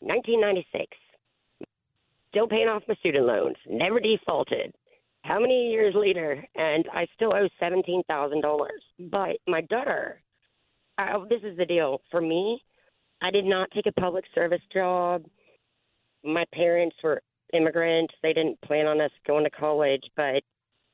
1996. 0.00 0.96
Still 2.30 2.46
paying 2.46 2.68
off 2.68 2.82
my 2.86 2.94
student 2.96 3.24
loans. 3.24 3.56
Never 3.68 4.00
defaulted. 4.00 4.74
How 5.28 5.38
many 5.38 5.70
years 5.70 5.94
later? 5.94 6.42
And 6.56 6.86
I 6.94 7.06
still 7.14 7.34
owe 7.34 7.48
seventeen 7.60 8.02
thousand 8.08 8.40
dollars. 8.40 8.82
But 8.98 9.36
my 9.46 9.60
daughter, 9.62 10.22
I, 10.96 11.18
this 11.28 11.42
is 11.42 11.56
the 11.58 11.66
deal. 11.66 12.00
For 12.10 12.22
me, 12.22 12.62
I 13.20 13.30
did 13.30 13.44
not 13.44 13.70
take 13.72 13.86
a 13.86 14.00
public 14.00 14.24
service 14.34 14.62
job. 14.72 15.24
My 16.24 16.46
parents 16.54 16.96
were 17.04 17.20
immigrants. 17.52 18.14
They 18.22 18.32
didn't 18.32 18.58
plan 18.62 18.86
on 18.86 19.02
us 19.02 19.10
going 19.26 19.44
to 19.44 19.50
college, 19.50 20.02
but 20.16 20.42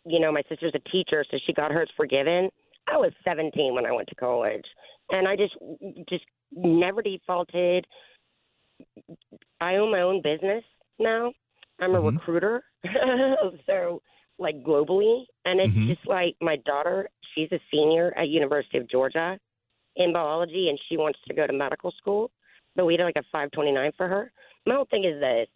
you 0.04 0.18
know, 0.18 0.32
my 0.32 0.42
sister's 0.48 0.74
a 0.74 0.88
teacher, 0.90 1.24
so 1.30 1.38
she 1.46 1.52
got 1.52 1.70
hers 1.70 1.90
forgiven. 1.96 2.50
I 2.92 2.96
was 2.96 3.12
17 3.24 3.72
when 3.72 3.86
I 3.86 3.92
went 3.92 4.08
to 4.08 4.14
college, 4.16 4.64
and 5.10 5.28
I 5.28 5.36
just 5.36 5.54
just 6.08 6.24
never 6.52 7.02
defaulted. 7.02 7.86
I 9.60 9.76
own 9.76 9.92
my 9.92 10.00
own 10.00 10.22
business 10.22 10.64
now. 10.98 11.32
I'm 11.80 11.94
a 11.94 12.00
Mhm. 12.00 12.14
recruiter, 12.16 12.64
so 13.66 14.02
like 14.38 14.62
globally, 14.62 15.24
and 15.44 15.60
it's 15.60 15.74
Mhm. 15.74 15.86
just 15.86 16.06
like 16.06 16.36
my 16.40 16.56
daughter. 16.56 17.08
She's 17.34 17.50
a 17.52 17.60
senior 17.70 18.12
at 18.16 18.28
University 18.28 18.78
of 18.78 18.88
Georgia 18.88 19.38
in 19.96 20.12
biology, 20.12 20.68
and 20.68 20.78
she 20.88 20.96
wants 20.96 21.18
to 21.26 21.34
go 21.34 21.46
to 21.46 21.52
medical 21.52 21.92
school. 21.92 22.30
But 22.76 22.86
we 22.86 22.96
did 22.96 23.04
like 23.04 23.16
a 23.16 23.22
529 23.30 23.92
for 23.96 24.08
her. 24.08 24.32
My 24.66 24.74
whole 24.74 24.86
thing 24.86 25.04
is 25.04 25.20
this: 25.20 25.48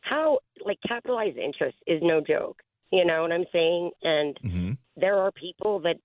how 0.00 0.40
like 0.64 0.78
capitalized 0.86 1.36
interest 1.36 1.76
is 1.86 2.00
no 2.02 2.20
joke. 2.20 2.62
You 2.90 3.04
know 3.04 3.22
what 3.22 3.32
I'm 3.32 3.46
saying? 3.52 3.90
And 4.02 4.38
Mm-hmm. 4.44 4.72
there 4.96 5.18
are 5.18 5.32
people 5.32 5.80
that 5.80 5.96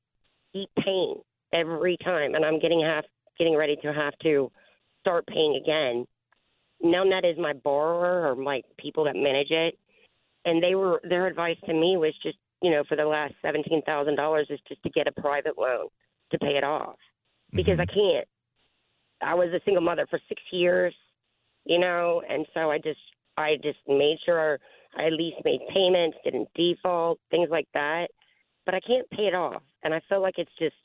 keep 0.54 0.70
paying 0.84 1.22
every 1.54 1.98
time, 2.04 2.36
and 2.36 2.44
I'm 2.44 2.60
getting 2.60 2.82
half 2.82 3.06
getting 3.38 3.56
ready 3.56 3.76
to 3.78 3.94
have 3.94 4.18
to 4.24 4.52
start 5.02 5.26
paying 5.28 5.56
again. 5.56 6.06
Nelnet 6.84 7.30
is 7.30 7.38
my 7.38 7.54
borrower 7.54 8.28
or 8.30 8.36
my 8.36 8.62
people 8.78 9.04
that 9.06 9.16
manage 9.16 9.52
it, 9.52 9.78
and 10.46 10.62
they 10.62 10.76
were 10.76 11.02
their 11.04 11.28
advice 11.28 11.58
to 11.66 11.74
me 11.74 11.98
was 11.98 12.14
just 12.24 12.38
you 12.62 12.72
know 12.72 12.84
for 12.88 12.96
the 12.96 13.06
last 13.06 13.34
seventeen 13.42 13.82
thousand 13.84 14.16
dollars 14.16 14.48
is 14.50 14.60
just 14.68 14.82
to 14.84 14.90
get 14.90 15.08
a 15.08 15.22
private 15.22 15.58
loan 15.58 15.88
to 16.32 16.40
pay 16.40 16.58
it 16.58 16.64
off 16.64 16.98
because 17.52 17.78
mm-hmm. 17.78 17.82
I 17.82 17.86
can't. 17.86 18.28
I 19.22 19.36
was 19.36 19.50
a 19.50 19.62
single 19.66 19.84
mother 19.84 20.08
for 20.10 20.20
six 20.28 20.42
years, 20.52 20.94
you 21.66 21.80
know, 21.80 22.24
and 22.28 22.46
so 22.54 22.72
I 22.72 22.78
just 22.78 23.00
I 23.38 23.56
just 23.62 23.80
made 23.88 24.18
sure 24.26 24.60
I 24.98 25.06
at 25.06 25.14
least 25.14 25.38
made 25.46 25.62
payments, 25.74 26.18
didn't 26.24 26.50
default, 26.56 27.20
things 27.30 27.50
like 27.52 27.68
that. 27.74 28.08
But 28.66 28.76
I 28.76 28.80
can't 28.80 29.10
pay 29.12 29.24
it 29.24 29.36
off, 29.36 29.64
and 29.84 29.94
I 29.94 30.02
feel 30.10 30.22
like 30.22 30.36
it's 30.38 30.52
just 30.60 30.76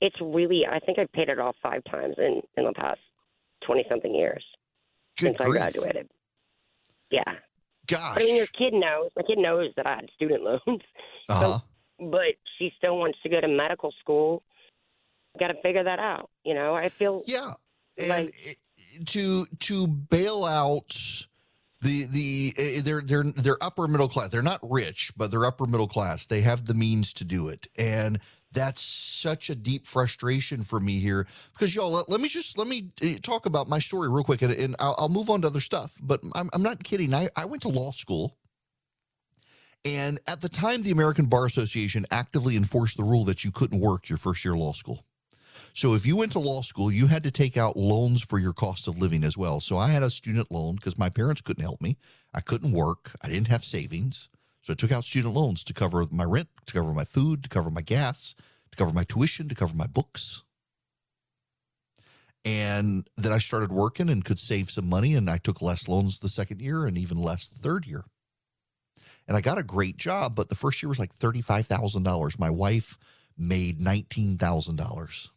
it's 0.00 0.16
really 0.20 0.66
I 0.66 0.78
think 0.80 0.98
I've 0.98 1.12
paid 1.12 1.28
it 1.28 1.38
off 1.38 1.56
five 1.62 1.82
times 1.84 2.14
in 2.18 2.42
in 2.56 2.64
the 2.64 2.72
past 2.72 3.00
twenty 3.64 3.84
something 3.88 4.14
years 4.14 4.44
Good 5.18 5.26
since 5.26 5.40
I 5.40 5.48
graduated. 5.48 6.08
Yeah, 7.10 7.34
Gosh. 7.86 8.16
I 8.16 8.20
mean 8.20 8.36
your 8.36 8.46
kid 8.46 8.72
knows. 8.72 9.10
My 9.16 9.22
kid 9.22 9.38
knows 9.38 9.70
that 9.76 9.86
I 9.86 9.96
had 9.96 10.10
student 10.14 10.42
loans, 10.66 10.82
uh-huh. 11.28 11.58
but 11.98 12.34
she 12.58 12.72
still 12.78 12.98
wants 12.98 13.18
to 13.22 13.28
go 13.28 13.40
to 13.40 13.48
medical 13.48 13.92
school. 14.00 14.42
Got 15.38 15.48
to 15.48 15.54
figure 15.62 15.84
that 15.84 15.98
out. 15.98 16.30
You 16.44 16.54
know, 16.54 16.74
I 16.74 16.88
feel 16.88 17.22
Yeah, 17.26 17.52
and 17.98 18.08
Like- 18.08 18.58
to 19.06 19.46
to 19.60 19.86
bail 19.86 20.44
out 20.44 21.26
the 21.80 22.06
the 22.06 22.54
eh, 22.56 22.80
they're 22.82 23.00
they're 23.00 23.24
they're 23.24 23.62
upper 23.62 23.88
middle 23.88 24.08
class. 24.08 24.28
They're 24.28 24.42
not 24.42 24.60
rich, 24.62 25.12
but 25.16 25.30
they're 25.30 25.44
upper 25.44 25.66
middle 25.66 25.88
class. 25.88 26.26
They 26.26 26.42
have 26.42 26.66
the 26.66 26.74
means 26.74 27.12
to 27.14 27.24
do 27.24 27.48
it, 27.48 27.66
and 27.76 28.20
that's 28.52 28.80
such 28.80 29.50
a 29.50 29.54
deep 29.54 29.86
frustration 29.86 30.62
for 30.62 30.80
me 30.80 30.98
here 30.98 31.26
because 31.52 31.74
y'all 31.74 31.90
let, 31.90 32.08
let 32.08 32.20
me 32.20 32.28
just 32.28 32.58
let 32.58 32.66
me 32.66 32.90
eh, 33.00 33.18
talk 33.22 33.46
about 33.46 33.68
my 33.68 33.78
story 33.78 34.08
real 34.10 34.24
quick 34.24 34.42
and, 34.42 34.52
and 34.52 34.76
I'll, 34.78 34.94
I'll 34.98 35.08
move 35.08 35.30
on 35.30 35.42
to 35.42 35.48
other 35.48 35.60
stuff 35.60 35.98
but 36.02 36.20
I'm, 36.34 36.50
I'm 36.52 36.62
not 36.62 36.82
kidding 36.82 37.14
I, 37.14 37.28
I 37.36 37.44
went 37.44 37.62
to 37.62 37.68
law 37.68 37.92
school 37.92 38.36
and 39.84 40.20
at 40.26 40.40
the 40.40 40.48
time 40.48 40.82
the 40.82 40.90
american 40.90 41.26
bar 41.26 41.46
association 41.46 42.06
actively 42.10 42.56
enforced 42.56 42.96
the 42.96 43.04
rule 43.04 43.24
that 43.24 43.44
you 43.44 43.50
couldn't 43.50 43.80
work 43.80 44.08
your 44.08 44.18
first 44.18 44.44
year 44.44 44.54
law 44.54 44.72
school 44.72 45.04
so 45.74 45.94
if 45.94 46.04
you 46.04 46.16
went 46.16 46.32
to 46.32 46.38
law 46.38 46.60
school, 46.60 46.92
you 46.92 47.06
had 47.06 47.22
to 47.22 47.30
take 47.30 47.56
out 47.56 47.76
loans 47.76 48.22
for 48.22 48.38
your 48.38 48.52
cost 48.52 48.88
of 48.88 48.98
living 48.98 49.24
as 49.24 49.38
well. 49.38 49.60
So 49.60 49.78
I 49.78 49.88
had 49.88 50.02
a 50.02 50.10
student 50.10 50.52
loan 50.52 50.76
because 50.76 50.98
my 50.98 51.08
parents 51.08 51.40
couldn't 51.40 51.62
help 51.62 51.80
me. 51.80 51.96
I 52.34 52.40
couldn't 52.40 52.72
work. 52.72 53.12
I 53.22 53.28
didn't 53.28 53.48
have 53.48 53.64
savings. 53.64 54.28
So 54.62 54.72
I 54.72 54.76
took 54.76 54.92
out 54.92 55.04
student 55.04 55.34
loans 55.34 55.64
to 55.64 55.74
cover 55.74 56.04
my 56.10 56.24
rent, 56.24 56.48
to 56.66 56.72
cover 56.72 56.92
my 56.92 57.04
food, 57.04 57.42
to 57.42 57.48
cover 57.48 57.68
my 57.68 57.82
gas, 57.82 58.34
to 58.70 58.76
cover 58.76 58.92
my 58.92 59.04
tuition, 59.04 59.48
to 59.48 59.54
cover 59.54 59.74
my 59.74 59.88
books. 59.88 60.44
And 62.44 63.08
then 63.16 63.32
I 63.32 63.38
started 63.38 63.72
working 63.72 64.08
and 64.08 64.24
could 64.24 64.38
save 64.38 64.70
some 64.70 64.88
money. 64.88 65.14
And 65.14 65.28
I 65.28 65.38
took 65.38 65.62
less 65.62 65.88
loans 65.88 66.18
the 66.18 66.28
second 66.28 66.60
year 66.60 66.86
and 66.86 66.96
even 66.96 67.18
less 67.18 67.48
the 67.48 67.58
third 67.58 67.86
year. 67.86 68.04
And 69.26 69.36
I 69.36 69.40
got 69.40 69.58
a 69.58 69.64
great 69.64 69.96
job, 69.96 70.34
but 70.34 70.48
the 70.48 70.54
first 70.54 70.82
year 70.82 70.88
was 70.88 70.98
like 70.98 71.14
$35,000. 71.14 72.38
My 72.38 72.50
wife 72.50 72.98
made 73.36 73.80
$19,000 73.80 75.28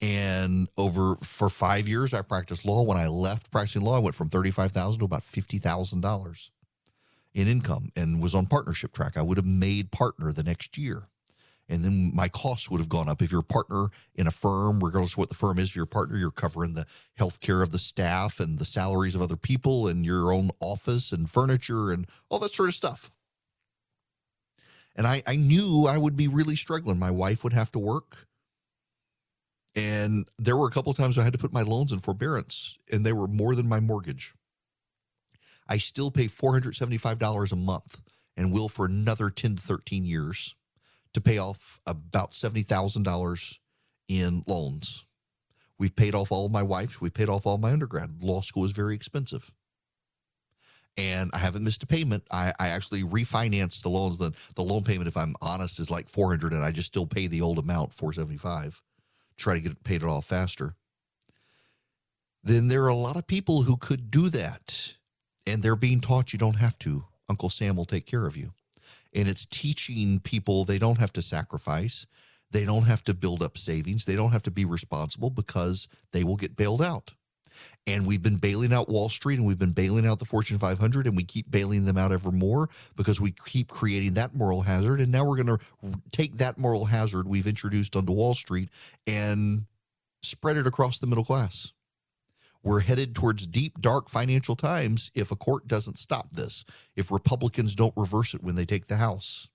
and 0.00 0.68
over 0.76 1.16
for 1.22 1.48
five 1.48 1.88
years 1.88 2.14
i 2.14 2.22
practiced 2.22 2.64
law 2.64 2.82
when 2.82 2.96
i 2.96 3.08
left 3.08 3.50
practicing 3.50 3.82
law 3.82 3.96
i 3.96 3.98
went 3.98 4.14
from 4.14 4.28
35,000 4.28 5.00
to 5.00 5.04
about 5.04 5.22
$50000 5.22 6.50
in 7.34 7.48
income 7.48 7.88
and 7.96 8.20
was 8.20 8.34
on 8.34 8.46
partnership 8.46 8.92
track 8.92 9.16
i 9.16 9.22
would 9.22 9.36
have 9.36 9.46
made 9.46 9.90
partner 9.90 10.32
the 10.32 10.42
next 10.42 10.76
year 10.76 11.08
and 11.70 11.84
then 11.84 12.10
my 12.14 12.28
costs 12.28 12.70
would 12.70 12.80
have 12.80 12.88
gone 12.88 13.08
up 13.08 13.20
if 13.20 13.30
you're 13.30 13.40
a 13.40 13.44
partner 13.44 13.88
in 14.14 14.26
a 14.26 14.30
firm 14.30 14.80
regardless 14.80 15.12
of 15.12 15.18
what 15.18 15.28
the 15.28 15.34
firm 15.34 15.58
is 15.58 15.70
if 15.70 15.76
you're 15.76 15.84
a 15.84 15.88
partner 15.88 16.16
you're 16.16 16.30
covering 16.30 16.74
the 16.74 16.86
health 17.16 17.40
care 17.40 17.62
of 17.62 17.70
the 17.70 17.78
staff 17.78 18.40
and 18.40 18.58
the 18.58 18.64
salaries 18.64 19.14
of 19.14 19.22
other 19.22 19.36
people 19.36 19.86
and 19.86 20.04
your 20.04 20.32
own 20.32 20.50
office 20.60 21.12
and 21.12 21.30
furniture 21.30 21.90
and 21.90 22.06
all 22.28 22.38
that 22.38 22.54
sort 22.54 22.68
of 22.68 22.74
stuff 22.74 23.10
and 24.98 25.06
I, 25.06 25.22
I 25.28 25.36
knew 25.36 25.86
I 25.88 25.96
would 25.96 26.16
be 26.16 26.26
really 26.26 26.56
struggling. 26.56 26.98
My 26.98 27.12
wife 27.12 27.44
would 27.44 27.52
have 27.52 27.70
to 27.72 27.78
work. 27.78 28.26
And 29.76 30.28
there 30.38 30.56
were 30.56 30.66
a 30.66 30.72
couple 30.72 30.92
times 30.92 31.16
I 31.16 31.22
had 31.22 31.32
to 31.34 31.38
put 31.38 31.52
my 31.52 31.62
loans 31.62 31.92
in 31.92 32.00
forbearance, 32.00 32.76
and 32.90 33.06
they 33.06 33.12
were 33.12 33.28
more 33.28 33.54
than 33.54 33.68
my 33.68 33.78
mortgage. 33.78 34.34
I 35.68 35.78
still 35.78 36.10
pay 36.10 36.26
$475 36.26 37.52
a 37.52 37.56
month 37.56 38.00
and 38.36 38.52
will 38.52 38.68
for 38.68 38.86
another 38.86 39.30
10 39.30 39.56
to 39.56 39.62
13 39.62 40.04
years 40.04 40.54
to 41.12 41.20
pay 41.20 41.38
off 41.38 41.80
about 41.86 42.32
$70,000 42.32 43.58
in 44.08 44.42
loans. 44.46 45.04
We've 45.78 45.94
paid 45.94 46.14
off 46.14 46.32
all 46.32 46.46
of 46.46 46.52
my 46.52 46.62
wife's, 46.62 47.00
we 47.00 47.10
paid 47.10 47.28
off 47.28 47.46
all 47.46 47.58
my 47.58 47.72
undergrad. 47.72 48.22
Law 48.22 48.40
school 48.40 48.64
is 48.64 48.72
very 48.72 48.94
expensive 48.94 49.52
and 50.98 51.30
I 51.32 51.38
haven't 51.38 51.62
missed 51.62 51.84
a 51.84 51.86
payment. 51.86 52.24
I, 52.30 52.52
I 52.58 52.68
actually 52.68 53.04
refinanced 53.04 53.82
the 53.82 53.88
loans. 53.88 54.18
The 54.18 54.32
the 54.56 54.64
loan 54.64 54.82
payment, 54.82 55.06
if 55.06 55.16
I'm 55.16 55.36
honest, 55.40 55.78
is 55.78 55.90
like 55.90 56.08
400 56.08 56.52
and 56.52 56.64
I 56.64 56.72
just 56.72 56.88
still 56.88 57.06
pay 57.06 57.28
the 57.28 57.40
old 57.40 57.58
amount, 57.58 57.92
475. 57.92 58.82
Try 59.36 59.54
to 59.54 59.60
get 59.60 59.72
it 59.72 59.84
paid 59.84 60.02
it 60.02 60.08
off 60.08 60.26
faster. 60.26 60.74
Then 62.42 62.66
there 62.66 62.82
are 62.82 62.88
a 62.88 62.94
lot 62.94 63.16
of 63.16 63.28
people 63.28 63.62
who 63.62 63.76
could 63.76 64.10
do 64.10 64.28
that. 64.30 64.96
And 65.48 65.62
they're 65.62 65.76
being 65.76 66.00
taught 66.00 66.34
you 66.34 66.38
don't 66.38 66.56
have 66.56 66.78
to. 66.80 67.04
Uncle 67.28 67.48
Sam 67.48 67.76
will 67.76 67.86
take 67.86 68.04
care 68.04 68.26
of 68.26 68.36
you. 68.36 68.52
And 69.14 69.26
it's 69.26 69.46
teaching 69.46 70.20
people 70.20 70.64
they 70.64 70.78
don't 70.78 70.98
have 70.98 71.12
to 71.14 71.22
sacrifice. 71.22 72.06
They 72.50 72.66
don't 72.66 72.84
have 72.84 73.02
to 73.04 73.14
build 73.14 73.42
up 73.42 73.56
savings. 73.56 74.04
They 74.04 74.14
don't 74.14 74.32
have 74.32 74.42
to 74.44 74.50
be 74.50 74.66
responsible 74.66 75.30
because 75.30 75.88
they 76.12 76.22
will 76.22 76.36
get 76.36 76.54
bailed 76.54 76.82
out. 76.82 77.14
And 77.86 78.06
we've 78.06 78.22
been 78.22 78.36
bailing 78.36 78.72
out 78.72 78.90
Wall 78.90 79.08
Street 79.08 79.38
and 79.38 79.46
we've 79.46 79.58
been 79.58 79.72
bailing 79.72 80.06
out 80.06 80.18
the 80.18 80.26
Fortune 80.26 80.58
500 80.58 81.06
and 81.06 81.16
we 81.16 81.24
keep 81.24 81.50
bailing 81.50 81.86
them 81.86 81.96
out 81.96 82.12
ever 82.12 82.30
more 82.30 82.68
because 82.94 83.20
we 83.20 83.34
keep 83.46 83.68
creating 83.68 84.14
that 84.14 84.34
moral 84.34 84.62
hazard. 84.62 85.00
And 85.00 85.10
now 85.10 85.24
we're 85.24 85.42
going 85.42 85.58
to 85.58 85.64
take 86.12 86.36
that 86.36 86.58
moral 86.58 86.84
hazard 86.84 87.26
we've 87.26 87.46
introduced 87.46 87.96
onto 87.96 88.12
Wall 88.12 88.34
Street 88.34 88.68
and 89.06 89.64
spread 90.22 90.58
it 90.58 90.66
across 90.66 90.98
the 90.98 91.06
middle 91.06 91.24
class. 91.24 91.72
We're 92.68 92.80
headed 92.80 93.14
towards 93.14 93.46
deep, 93.46 93.80
dark 93.80 94.10
financial 94.10 94.54
times 94.54 95.10
if 95.14 95.30
a 95.30 95.36
court 95.36 95.66
doesn't 95.66 95.98
stop 95.98 96.32
this, 96.34 96.66
if 96.96 97.10
Republicans 97.10 97.74
don't 97.74 97.94
reverse 97.96 98.34
it 98.34 98.42
when 98.42 98.56
they 98.56 98.66
take 98.66 98.88
the 98.88 98.96
House. 98.96 99.48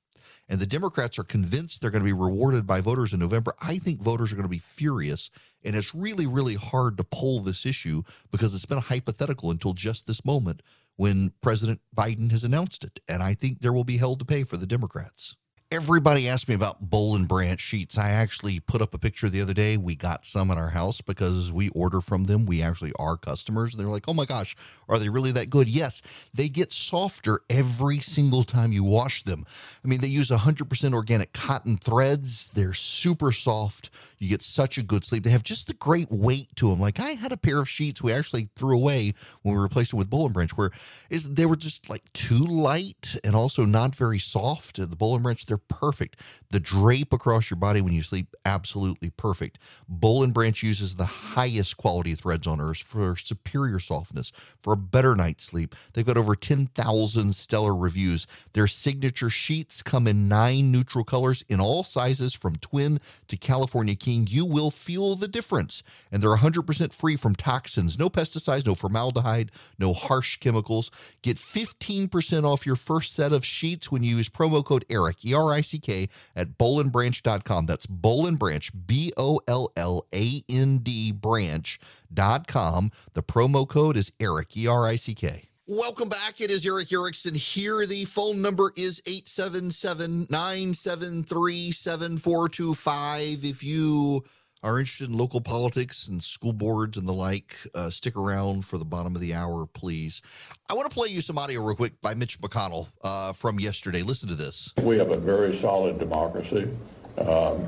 and 0.50 0.60
the 0.60 0.66
Democrats 0.66 1.20
are 1.20 1.24
convinced 1.24 1.80
they're 1.80 1.92
going 1.92 2.02
to 2.02 2.06
be 2.06 2.12
rewarded 2.12 2.66
by 2.66 2.82
voters 2.82 3.14
in 3.14 3.20
November, 3.20 3.54
I 3.62 3.78
think 3.78 4.02
voters 4.02 4.32
are 4.32 4.36
going 4.36 4.48
to 4.48 4.50
be 4.50 4.58
furious. 4.58 5.30
And 5.64 5.76
it's 5.76 5.94
really, 5.94 6.26
really 6.26 6.56
hard 6.56 6.98
to 6.98 7.04
poll 7.04 7.40
this 7.40 7.68
issue 7.68 8.02
because 8.32 8.56
it's 8.56 8.66
been 8.66 8.80
a 8.80 8.82
hypothetical 8.82 9.52
until 9.52 9.74
just 9.74 10.08
this 10.08 10.26
moment 10.26 10.64
when 10.96 11.34
President 11.40 11.82
Biden 11.96 12.32
has 12.32 12.44
announced 12.44 12.84
it. 12.84 13.00
And 13.08 13.22
I 13.22 13.36
think 13.36 13.60
there 13.62 13.74
will 13.74 13.84
be 13.84 13.98
hell 13.98 14.16
to 14.16 14.26
pay 14.26 14.44
for 14.44 14.58
the 14.58 14.66
Democrats. 14.66 15.36
Everybody 15.74 16.30
asked 16.30 16.48
me 16.48 16.54
about 16.54 16.92
Boll 16.92 17.16
and 17.16 17.28
Branch 17.28 17.60
sheets. 17.60 17.98
I 17.98 18.12
actually 18.12 18.60
put 18.60 18.80
up 18.80 18.94
a 18.94 19.00
picture 19.00 19.28
the 19.28 19.42
other 19.42 19.56
day. 19.56 19.76
We 19.76 19.96
got 19.96 20.24
some 20.24 20.52
at 20.52 20.58
our 20.60 20.70
house 20.70 21.02
because 21.02 21.52
we 21.52 21.70
order 21.70 22.00
from 22.00 22.26
them. 22.26 22.46
We 22.46 22.62
actually 22.62 22.92
are 23.00 23.18
customers. 23.18 23.74
They're 23.74 23.88
like, 23.88 24.04
oh 24.08 24.14
my 24.14 24.26
gosh, 24.26 24.56
are 24.88 25.00
they 25.00 25.10
really 25.10 25.32
that 25.32 25.50
good? 25.50 25.68
Yes, 25.68 26.04
they 26.32 26.48
get 26.48 26.72
softer 26.72 27.40
every 27.50 27.98
single 27.98 28.44
time 28.44 28.72
you 28.72 28.84
wash 28.84 29.24
them. 29.24 29.48
I 29.84 29.88
mean, 29.88 30.00
they 30.00 30.10
use 30.10 30.30
100% 30.30 30.94
organic 30.94 31.34
cotton 31.34 31.78
threads. 31.78 32.50
They're 32.50 32.76
super 32.76 33.32
soft. 33.32 33.90
You 34.20 34.30
get 34.30 34.44
such 34.44 34.78
a 34.78 34.84
good 34.84 35.04
sleep. 35.04 35.24
They 35.24 35.32
have 35.32 35.44
just 35.44 35.68
the 35.68 35.74
great 35.74 36.10
weight 36.10 36.56
to 36.58 36.70
them. 36.70 36.80
Like 36.80 37.00
I 37.00 37.14
had 37.14 37.32
a 37.32 37.38
pair 37.38 37.60
of 37.60 37.68
sheets 37.68 38.02
we 38.02 38.14
actually 38.14 38.50
threw 38.56 38.76
away 38.76 39.16
when 39.42 39.56
we 39.56 39.62
replaced 39.62 39.90
them 39.90 39.98
with 39.98 40.10
Boll 40.10 40.26
and 40.26 40.34
Branch, 40.34 40.56
where 40.56 40.72
is 41.10 41.30
they 41.32 41.46
were 41.46 41.58
just 41.58 41.90
like 41.90 42.14
too 42.14 42.38
light 42.38 43.18
and 43.24 43.36
also 43.36 43.66
not 43.66 43.96
very 43.96 44.20
soft. 44.20 44.78
The 44.78 44.96
Boll 44.96 45.16
and 45.16 45.24
Branch, 45.24 45.46
they're 45.46 45.58
perfect. 45.68 46.20
The 46.52 46.60
drape 46.60 47.14
across 47.14 47.50
your 47.50 47.58
body 47.58 47.82
when 47.82 47.94
you 47.94 48.02
sleep, 48.02 48.36
absolutely 48.46 49.10
perfect. 49.12 49.60
Boll 49.88 50.24
and 50.24 50.34
Branch 50.34 50.62
uses 50.64 50.96
the 50.96 51.06
highest 51.06 51.78
quality 51.78 52.16
threads 52.16 52.48
on 52.48 52.60
earth 52.60 52.80
for 52.80 53.16
superior 53.16 53.80
softness, 53.80 54.32
for 54.62 54.74
a 54.74 54.78
better 54.78 55.16
night's 55.16 55.46
sleep. 55.46 55.76
They've 55.94 56.06
got 56.06 56.18
over 56.18 56.36
10,000 56.36 57.36
stellar 57.36 57.76
reviews. 57.76 58.28
Their 58.54 58.68
signature 58.68 59.30
sheets 59.30 59.82
come 59.82 60.08
in 60.08 60.28
nine 60.28 60.72
neutral 60.72 61.04
colors 61.04 61.44
in 61.48 61.60
all 61.60 61.84
sizes 61.84 62.34
from 62.34 62.56
twin 62.58 63.00
to 63.28 63.38
California 63.38 63.96
King 63.96 64.28
you 64.30 64.46
will 64.46 64.72
feel 64.72 65.16
the 65.16 65.28
difference. 65.28 65.84
And 66.12 66.22
they're 66.22 66.36
100% 66.36 66.94
free 66.94 67.16
from 67.16 67.36
toxins, 67.36 67.98
no 67.98 68.10
pesticides, 68.10 68.66
no 68.66 68.76
formaldehyde, 68.76 69.52
no 69.78 69.94
harsh 69.94 70.38
chemicals. 70.38 70.92
Get 71.22 71.38
15% 71.38 72.44
off 72.44 72.66
your 72.66 72.76
first 72.76 73.14
set 73.14 73.34
of 73.34 73.46
sheets 73.46 73.92
when 73.92 74.04
you 74.04 74.18
use 74.18 74.30
promo 74.30 74.64
code 74.64 74.86
ERICK, 74.90 75.26
E 75.26 75.34
R 75.34 75.53
I 75.54 75.62
C 75.62 75.80
K, 75.80 76.10
at 76.36 76.58
bollandbranch.com. 76.58 77.66
That's 77.66 77.86
Boll 77.86 78.28
and 78.28 78.38
Branch, 78.38 78.70
B 78.86 79.14
O 79.18 79.40
L 79.48 79.72
L 79.78 80.06
A 80.14 80.44
N 80.50 80.80
D 80.80 81.12
branch.com. 81.12 82.92
The 83.14 83.24
promo 83.24 83.68
code 83.68 83.98
is 83.98 84.12
Erick, 84.20 84.58
E 84.58 84.68
R 84.68 84.86
I 84.86 84.96
C 84.98 85.16
K. 85.16 85.44
Welcome 85.66 86.10
back. 86.10 86.42
It 86.42 86.52
is 86.52 86.66
Erick 86.66 86.92
Erickson 86.92 87.36
here. 87.36 87.86
The 87.86 88.04
phone 88.04 88.42
number 88.42 88.74
is 88.76 89.02
877 89.06 90.28
973 90.30 91.72
7425. 91.72 93.46
If 93.46 93.64
you 93.64 94.26
are 94.64 94.80
interested 94.80 95.10
in 95.10 95.18
local 95.18 95.42
politics 95.42 96.08
and 96.08 96.24
school 96.24 96.54
boards 96.54 96.98
and 96.98 97.06
the 97.06 97.14
like, 97.14 97.58
uh, 97.76 97.90
stick 97.90 98.16
around 98.16 98.64
for 98.64 98.78
the 98.78 98.86
bottom 98.86 99.14
of 99.14 99.22
the 99.22 99.34
hour, 99.34 99.66
please. 99.66 100.22
I 100.70 100.74
want 100.74 100.90
to 100.90 100.94
play 100.94 101.10
you 101.10 101.22
some 101.22 101.38
audio 101.38 101.62
real 101.62 101.76
quick 101.76 102.02
by 102.02 102.14
Mitch 102.14 102.40
McConnell 102.40 102.88
uh, 103.04 103.34
from 103.34 103.60
yesterday. 103.60 104.02
Listen 104.02 104.30
to 104.30 104.36
this. 104.36 104.74
We 104.82 104.98
have 104.98 105.12
a 105.12 105.18
very 105.18 105.54
solid 105.54 106.00
democracy. 106.00 106.70
Um, 107.18 107.68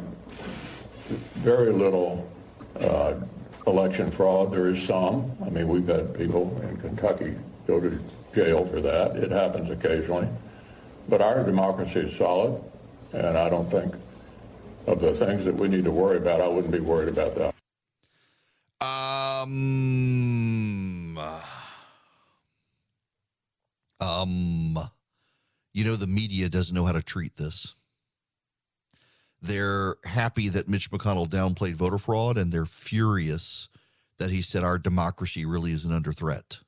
very 1.35 1.71
little 1.71 2.29
uh, 2.79 3.15
election 3.67 4.09
fraud. 4.09 4.51
There 4.51 4.69
is 4.69 4.81
some. 4.81 5.31
I 5.45 5.49
mean, 5.49 5.67
we've 5.67 5.87
had 5.87 6.17
people 6.17 6.59
in 6.63 6.77
Kentucky 6.77 7.35
go 7.67 7.79
to 7.79 7.99
jail 8.33 8.65
for 8.65 8.79
that. 8.81 9.17
It 9.17 9.31
happens 9.31 9.69
occasionally. 9.69 10.27
But 11.09 11.21
our 11.21 11.43
democracy 11.43 11.99
is 11.99 12.15
solid, 12.15 12.61
and 13.13 13.37
I 13.37 13.49
don't 13.49 13.69
think 13.69 13.93
of 14.87 14.99
the 14.99 15.13
things 15.13 15.45
that 15.45 15.55
we 15.55 15.67
need 15.67 15.83
to 15.85 15.91
worry 15.91 16.17
about, 16.17 16.41
I 16.41 16.47
wouldn't 16.47 16.73
be 16.73 16.79
worried 16.79 17.09
about 17.09 17.35
that. 17.35 17.55
Um, 18.81 19.57
um, 23.99 24.77
you 25.73 25.83
know, 25.83 25.95
the 25.95 26.07
media 26.07 26.49
doesn't 26.49 26.75
know 26.75 26.85
how 26.85 26.91
to 26.91 27.01
treat 27.01 27.35
this. 27.35 27.73
They're 29.41 29.95
happy 30.05 30.49
that 30.49 30.67
Mitch 30.67 30.91
McConnell 30.91 31.27
downplayed 31.27 31.73
voter 31.73 31.97
fraud, 31.97 32.37
and 32.37 32.51
they're 32.51 32.65
furious 32.65 33.69
that 34.17 34.31
he 34.31 34.41
said 34.41 34.63
our 34.63 34.77
democracy 34.77 35.45
really 35.45 35.71
isn't 35.71 35.93
under 35.93 36.11
threat. 36.11 36.59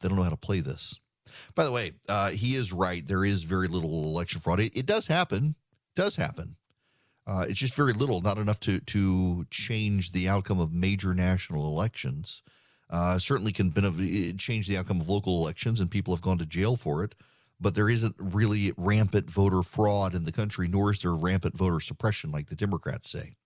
They 0.00 0.08
don't 0.08 0.16
know 0.16 0.24
how 0.24 0.30
to 0.30 0.36
play 0.36 0.60
this. 0.60 0.98
By 1.54 1.64
the 1.64 1.72
way, 1.72 1.92
uh, 2.08 2.30
he 2.30 2.56
is 2.56 2.72
right. 2.72 3.06
There 3.06 3.24
is 3.24 3.44
very 3.44 3.68
little 3.68 4.04
election 4.04 4.40
fraud. 4.40 4.60
It, 4.60 4.76
it 4.76 4.86
does 4.86 5.06
happen. 5.06 5.54
Does 5.94 6.16
happen. 6.16 6.56
Uh, 7.26 7.44
it's 7.48 7.58
just 7.58 7.74
very 7.74 7.92
little, 7.92 8.20
not 8.20 8.38
enough 8.38 8.60
to 8.60 8.80
to 8.80 9.44
change 9.50 10.12
the 10.12 10.28
outcome 10.28 10.58
of 10.58 10.72
major 10.72 11.14
national 11.14 11.66
elections. 11.66 12.42
Uh, 12.88 13.18
certainly 13.18 13.52
can 13.52 13.70
benefit, 13.70 14.36
change 14.38 14.66
the 14.66 14.76
outcome 14.76 15.00
of 15.00 15.08
local 15.08 15.40
elections, 15.42 15.80
and 15.80 15.90
people 15.90 16.14
have 16.14 16.22
gone 16.22 16.38
to 16.38 16.46
jail 16.46 16.76
for 16.76 17.04
it. 17.04 17.14
But 17.60 17.74
there 17.74 17.90
isn't 17.90 18.16
really 18.18 18.72
rampant 18.76 19.30
voter 19.30 19.62
fraud 19.62 20.14
in 20.14 20.24
the 20.24 20.32
country, 20.32 20.66
nor 20.66 20.90
is 20.90 21.00
there 21.00 21.14
rampant 21.14 21.56
voter 21.56 21.78
suppression 21.78 22.32
like 22.32 22.48
the 22.48 22.56
Democrats 22.56 23.10
say. 23.10 23.36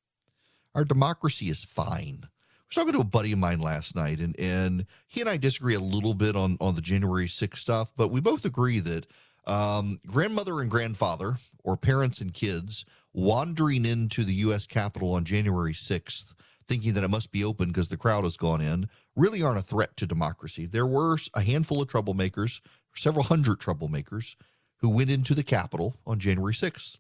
Our 0.75 0.85
democracy 0.85 1.49
is 1.49 1.65
fine. 1.65 2.21
I 2.23 2.29
was 2.69 2.75
talking 2.75 2.93
to 2.95 3.01
a 3.01 3.05
buddy 3.05 3.33
of 3.33 3.39
mine 3.39 3.61
last 3.61 3.95
night, 3.95 4.21
and 4.21 4.39
and 4.39 4.87
he 5.09 5.21
and 5.21 5.29
I 5.29 5.37
disagree 5.37 5.75
a 5.75 5.81
little 5.81 6.15
bit 6.15 6.37
on 6.37 6.57
on 6.61 6.75
the 6.75 6.81
January 6.81 7.27
6th 7.27 7.59
stuff, 7.59 7.93
but 7.97 8.09
we 8.09 8.21
both 8.21 8.45
agree 8.45 8.79
that 8.81 9.07
um, 9.47 10.01
grandmother 10.07 10.61
and 10.61 10.71
grandfather, 10.71 11.37
or 11.65 11.77
parents 11.77 12.21
and 12.21 12.35
kids, 12.35 12.85
wandering 13.13 13.87
into 13.87 14.23
the 14.23 14.35
U.S. 14.35 14.67
Capitol 14.67 15.15
on 15.15 15.25
January 15.25 15.73
6th, 15.73 16.35
thinking 16.69 16.93
that 16.93 17.05
it 17.05 17.11
must 17.11 17.33
be 17.33 17.43
open 17.43 17.69
because 17.69 17.89
the 17.89 17.97
crowd 17.97 18.25
has 18.25 18.37
gone 18.37 18.61
in, 18.61 18.89
really 19.17 19.43
aren't 19.43 19.59
a 19.59 19.63
threat 19.63 19.97
to 19.97 20.07
democracy. 20.07 20.67
There 20.67 20.87
were 20.87 21.17
a 21.35 21.41
handful 21.41 21.81
of 21.81 21.89
troublemakers, 21.89 22.61
several 22.95 23.25
hundred 23.25 23.59
troublemakers, 23.59 24.37
who 24.79 24.91
went 24.91 25.11
into 25.11 25.35
the 25.35 25.43
Capitol 25.43 25.97
on 26.07 26.19
January 26.19 26.53
6th. 26.53 26.99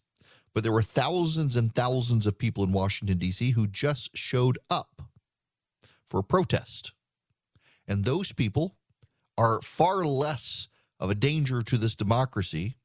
But 0.54 0.62
there 0.62 0.72
were 0.72 0.82
thousands 0.82 1.56
and 1.56 1.74
thousands 1.74 2.26
of 2.26 2.38
people 2.38 2.64
in 2.64 2.72
Washington, 2.72 3.18
D.C., 3.18 3.50
who 3.50 3.66
just 3.66 4.16
showed 4.16 4.58
up 4.70 5.02
for 6.06 6.20
a 6.20 6.24
protest. 6.24 6.92
And 7.86 8.04
those 8.04 8.32
people 8.32 8.76
are 9.36 9.60
far 9.60 10.04
less 10.04 10.68
of 11.00 11.10
a 11.10 11.14
danger 11.14 11.60
to 11.62 11.76
this 11.76 11.96
democracy 11.96 12.76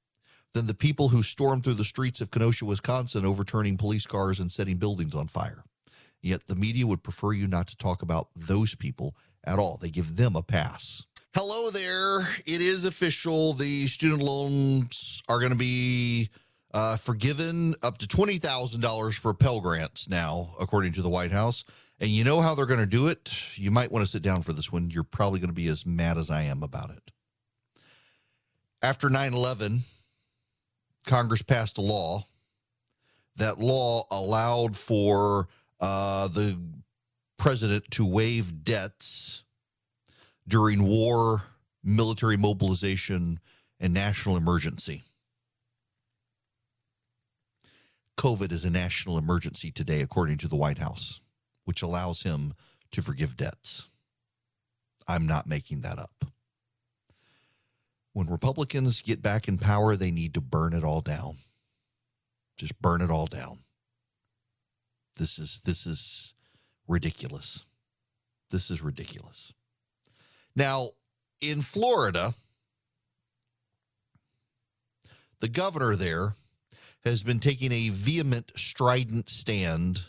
than 0.54 0.68
the 0.68 0.74
people 0.74 1.10
who 1.10 1.24
stormed 1.24 1.64
through 1.64 1.76
the 1.76 1.84
streets 1.84 2.22
of 2.22 2.32
Kenosha, 2.32 2.66
Wisconsin, 2.66 3.26
overturning 3.26 3.78
police 3.78 4.06
cars 4.06 4.40
and 4.40 4.52
setting 4.52 4.78
buildings 4.78 5.16
on 5.16 5.28
fire. 5.28 5.64
Yet 6.22 6.48
the 6.48 6.56
media 6.56 6.86
would 6.86 7.04
prefer 7.04 7.34
you 7.34 7.48
not 7.48 7.68
to 7.68 7.78
talk 7.78 8.02
about 8.02 8.30
those 8.36 8.76
people 8.76 9.16
at 9.44 9.60
all. 9.60 9.78
They 9.78 9.90
give 9.90 10.18
them 10.18 10.36
a 10.36 10.44
pass. 10.44 11.06
Hello 11.36 11.70
there. 11.70 12.22
It 12.46 12.62
is 12.62 12.86
official. 12.86 13.54
The 13.54 13.88
student 13.88 14.22
loans 14.22 15.22
are 15.30 15.40
going 15.40 15.52
to 15.52 15.58
be 15.58 16.30
uh, 16.74 16.98
forgiven 16.98 17.76
up 17.82 18.00
to 18.00 18.08
$20,000 18.08 19.14
for 19.14 19.34
Pell 19.34 19.62
Grants 19.62 20.10
now, 20.10 20.50
according 20.60 20.94
to 20.94 21.02
the 21.02 21.10
White 21.10 21.32
House. 21.32 21.64
And 22.00 22.10
you 22.10 22.24
know 22.24 22.42
how 22.42 22.56
they're 22.56 22.66
going 22.66 22.80
to 22.80 22.86
do 22.86 23.08
it? 23.08 23.32
You 23.56 23.72
might 23.72 23.92
want 23.92 24.06
to 24.06 24.12
sit 24.12 24.22
down 24.22 24.42
for 24.42 24.54
this 24.54 24.72
one. 24.72 24.90
You're 24.90 25.04
probably 25.04 25.40
going 25.40 25.50
to 25.50 25.54
be 25.54 25.68
as 25.68 25.86
mad 25.86 26.18
as 26.18 26.30
I 26.30 26.44
am 26.44 26.64
about 26.64 26.92
it. 26.92 27.12
After 28.82 29.10
9 29.10 29.34
11, 29.34 29.82
Congress 31.08 31.42
passed 31.42 31.78
a 31.78 31.82
law. 31.82 32.26
That 33.36 33.58
law 33.58 34.04
allowed 34.12 34.76
for 34.76 35.48
uh, 35.80 36.28
the 36.28 36.60
president 37.38 37.90
to 37.92 38.06
waive 38.06 38.64
debts 38.64 39.44
during 40.48 40.84
war, 40.84 41.44
military 41.84 42.36
mobilization, 42.36 43.40
and 43.80 43.94
national 43.94 44.36
emergency. 44.36 45.04
COVID 48.18 48.52
is 48.52 48.66
a 48.66 48.70
national 48.70 49.18
emergency 49.18 49.72
today, 49.72 50.02
according 50.02 50.38
to 50.40 50.50
the 50.50 50.58
White 50.58 50.80
House, 50.80 51.22
which 51.64 51.82
allows 51.82 52.24
him 52.24 52.54
to 52.92 53.02
forgive 53.02 53.38
debts. 53.38 53.88
I'm 55.08 55.26
not 55.26 55.48
making 55.48 55.82
that 55.82 55.98
up. 55.98 56.26
When 58.14 58.28
Republicans 58.28 59.02
get 59.02 59.22
back 59.22 59.48
in 59.48 59.58
power, 59.58 59.96
they 59.96 60.12
need 60.12 60.34
to 60.34 60.42
burn 60.42 60.74
it 60.74 60.84
all 60.84 61.02
down. 61.02 61.38
Just 62.58 62.82
burn 62.82 63.02
it 63.02 63.12
all 63.12 63.28
down. 63.28 63.60
This 65.18 65.38
is 65.38 65.62
this 65.62 65.86
is 65.86 66.34
ridiculous. 66.88 67.66
This 68.50 68.72
is 68.72 68.82
ridiculous. 68.82 69.54
Now, 70.56 70.90
in 71.40 71.62
Florida, 71.62 72.34
the 75.40 75.48
governor 75.48 75.96
there 75.96 76.34
has 77.06 77.24
been 77.24 77.40
taking 77.40 77.72
a 77.72 77.90
vehement, 77.90 78.52
strident 78.56 79.30
stand 79.30 80.02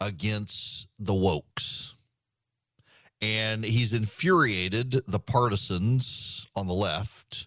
against 0.00 0.88
the 0.98 1.12
wokes. 1.12 1.94
And 3.22 3.64
he's 3.64 3.92
infuriated 3.92 5.02
the 5.06 5.20
partisans 5.20 6.46
on 6.56 6.66
the 6.66 6.74
left 6.74 7.46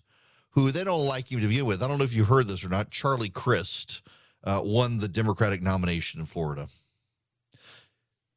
who 0.52 0.72
they 0.72 0.86
don't 0.86 1.06
like 1.06 1.32
him 1.32 1.42
to 1.42 1.48
begin 1.48 1.66
with. 1.66 1.84
I 1.84 1.88
don't 1.88 1.98
know 1.98 2.06
if 2.06 2.16
you 2.16 2.24
heard 2.24 2.48
this 2.48 2.64
or 2.64 2.70
not. 2.70 2.90
Charlie 2.90 3.30
Crist 3.30 4.02
uh, 4.46 4.62
won 4.64 5.00
the 5.00 5.10
Democratic 5.10 5.62
nomination 5.62 6.22
in 6.22 6.26
Florida. 6.26 6.70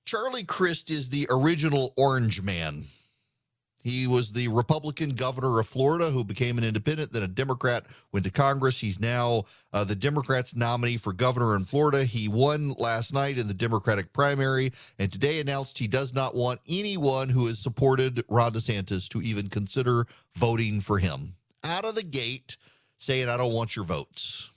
Charlie 0.05 0.44
Crist 0.44 0.90
is 0.90 1.11
the 1.11 1.29
original 1.31 1.92
Orange 1.96 2.42
Man. 2.42 2.85
He 3.84 4.06
was 4.06 4.32
the 4.32 4.48
Republican 4.48 5.10
governor 5.10 5.60
of 5.60 5.66
Florida 5.66 6.10
who 6.10 6.24
became 6.24 6.58
an 6.58 6.64
independent, 6.64 7.12
then 7.12 7.22
a 7.22 7.28
Democrat, 7.28 7.86
went 8.12 8.24
to 8.24 8.32
Congress. 8.32 8.80
He's 8.80 9.00
now 9.00 9.44
uh, 9.72 9.84
the 9.84 9.94
Democrats' 9.94 10.56
nominee 10.56 10.96
for 10.96 11.12
governor 11.12 11.54
in 11.54 11.64
Florida. 11.64 12.04
He 12.04 12.26
won 12.26 12.72
last 12.72 13.12
night 13.12 13.38
in 13.38 13.46
the 13.46 13.54
Democratic 13.54 14.12
primary 14.12 14.72
and 14.98 15.12
today 15.12 15.38
announced 15.38 15.78
he 15.78 15.86
does 15.86 16.12
not 16.12 16.34
want 16.34 16.60
anyone 16.68 17.28
who 17.28 17.46
has 17.46 17.58
supported 17.58 18.24
Ron 18.28 18.52
DeSantis 18.52 19.08
to 19.10 19.22
even 19.22 19.48
consider 19.48 20.06
voting 20.34 20.80
for 20.80 20.98
him. 20.98 21.36
Out 21.62 21.84
of 21.84 21.94
the 21.94 22.02
gate, 22.02 22.56
saying, 22.96 23.28
I 23.28 23.36
don't 23.36 23.52
want 23.52 23.76
your 23.76 23.84
votes 23.84 24.50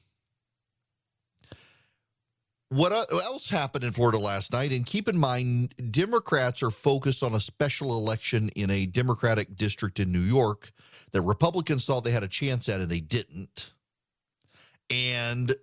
what 2.71 2.93
else 3.11 3.49
happened 3.49 3.83
in 3.83 3.91
Florida 3.91 4.17
last 4.17 4.53
night? 4.53 4.71
And 4.71 4.85
keep 4.85 5.09
in 5.09 5.17
mind, 5.17 5.75
Democrats 5.91 6.63
are 6.63 6.69
focused 6.69 7.21
on 7.21 7.33
a 7.33 7.39
special 7.41 7.97
election 7.97 8.47
in 8.55 8.69
a 8.69 8.85
Democratic 8.85 9.57
district 9.57 9.99
in 9.99 10.09
New 10.09 10.21
York 10.21 10.71
that 11.11 11.21
Republicans 11.21 11.85
thought 11.85 12.05
they 12.05 12.11
had 12.11 12.23
a 12.23 12.29
chance 12.29 12.69
at, 12.69 12.79
and 12.79 12.89
they 12.89 13.01
didn't. 13.01 13.73
And 14.89 15.53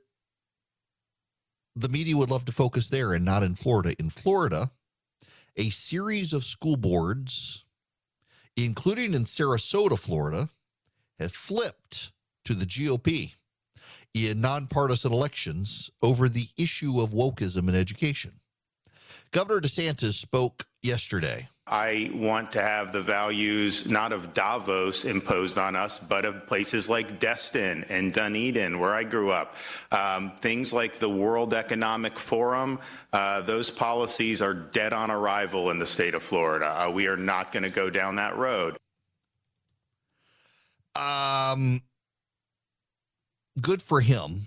the 1.75 1.89
media 1.89 2.15
would 2.15 2.31
love 2.31 2.45
to 2.45 2.53
focus 2.53 2.91
there 2.91 3.15
and 3.15 3.25
not 3.25 3.43
in 3.43 3.55
Florida. 3.55 3.95
In 3.99 4.11
Florida, 4.11 4.71
a 5.57 5.71
series 5.71 6.35
of 6.35 6.45
school 6.45 6.77
boards, 6.77 7.65
including 8.55 9.15
in 9.15 9.25
Sarasota, 9.25 9.99
Florida, 9.99 10.51
have 11.19 11.33
flipped 11.33 12.13
to 12.45 12.53
the 12.53 12.67
GOP 12.67 13.33
in 14.15 14.41
nonpartisan 14.41 15.13
elections 15.13 15.91
over 16.03 16.29
the 16.29 16.49
issue 16.57 17.01
of 17.01 17.11
wokeism 17.11 17.69
in 17.69 17.75
education. 17.75 18.41
Governor 19.31 19.61
DeSantis 19.61 20.15
spoke 20.15 20.67
yesterday. 20.83 21.49
I 21.67 22.11
want 22.15 22.53
to 22.53 22.63
have 22.63 22.93
the 22.93 23.03
values 23.03 23.91
not 23.91 24.15
of 24.15 24.33
Davos 24.33 25.05
imposed 25.05 25.59
on 25.59 25.77
us, 25.77 25.99
but 25.99 26.25
of 26.25 26.47
places 26.47 26.89
like 26.89 27.21
Destin 27.21 27.85
and 27.91 28.11
Dunedin, 28.11 28.79
where 28.79 28.95
I 28.95 29.05
grew 29.05 29.31
up. 29.31 29.55
Um, 29.93 30.33
things 30.39 30.73
like 30.73 30.95
the 30.95 31.11
World 31.11 31.53
Economic 31.53 32.19
Forum, 32.19 32.79
uh, 33.13 33.43
those 33.43 33.71
policies 33.71 34.41
are 34.41 34.55
dead 34.55 34.95
on 34.95 35.11
arrival 35.11 35.71
in 35.71 35.79
the 35.79 35.85
state 35.85 36.15
of 36.15 36.23
Florida. 36.23 36.87
Uh, 36.87 36.91
we 36.91 37.07
are 37.07 37.19
not 37.19 37.53
going 37.53 37.65
to 37.65 37.71
go 37.71 37.91
down 37.91 38.17
that 38.17 38.37
road. 38.39 38.79
Um, 40.97 41.83
good 43.61 43.83
for 43.83 44.01
him. 44.01 44.43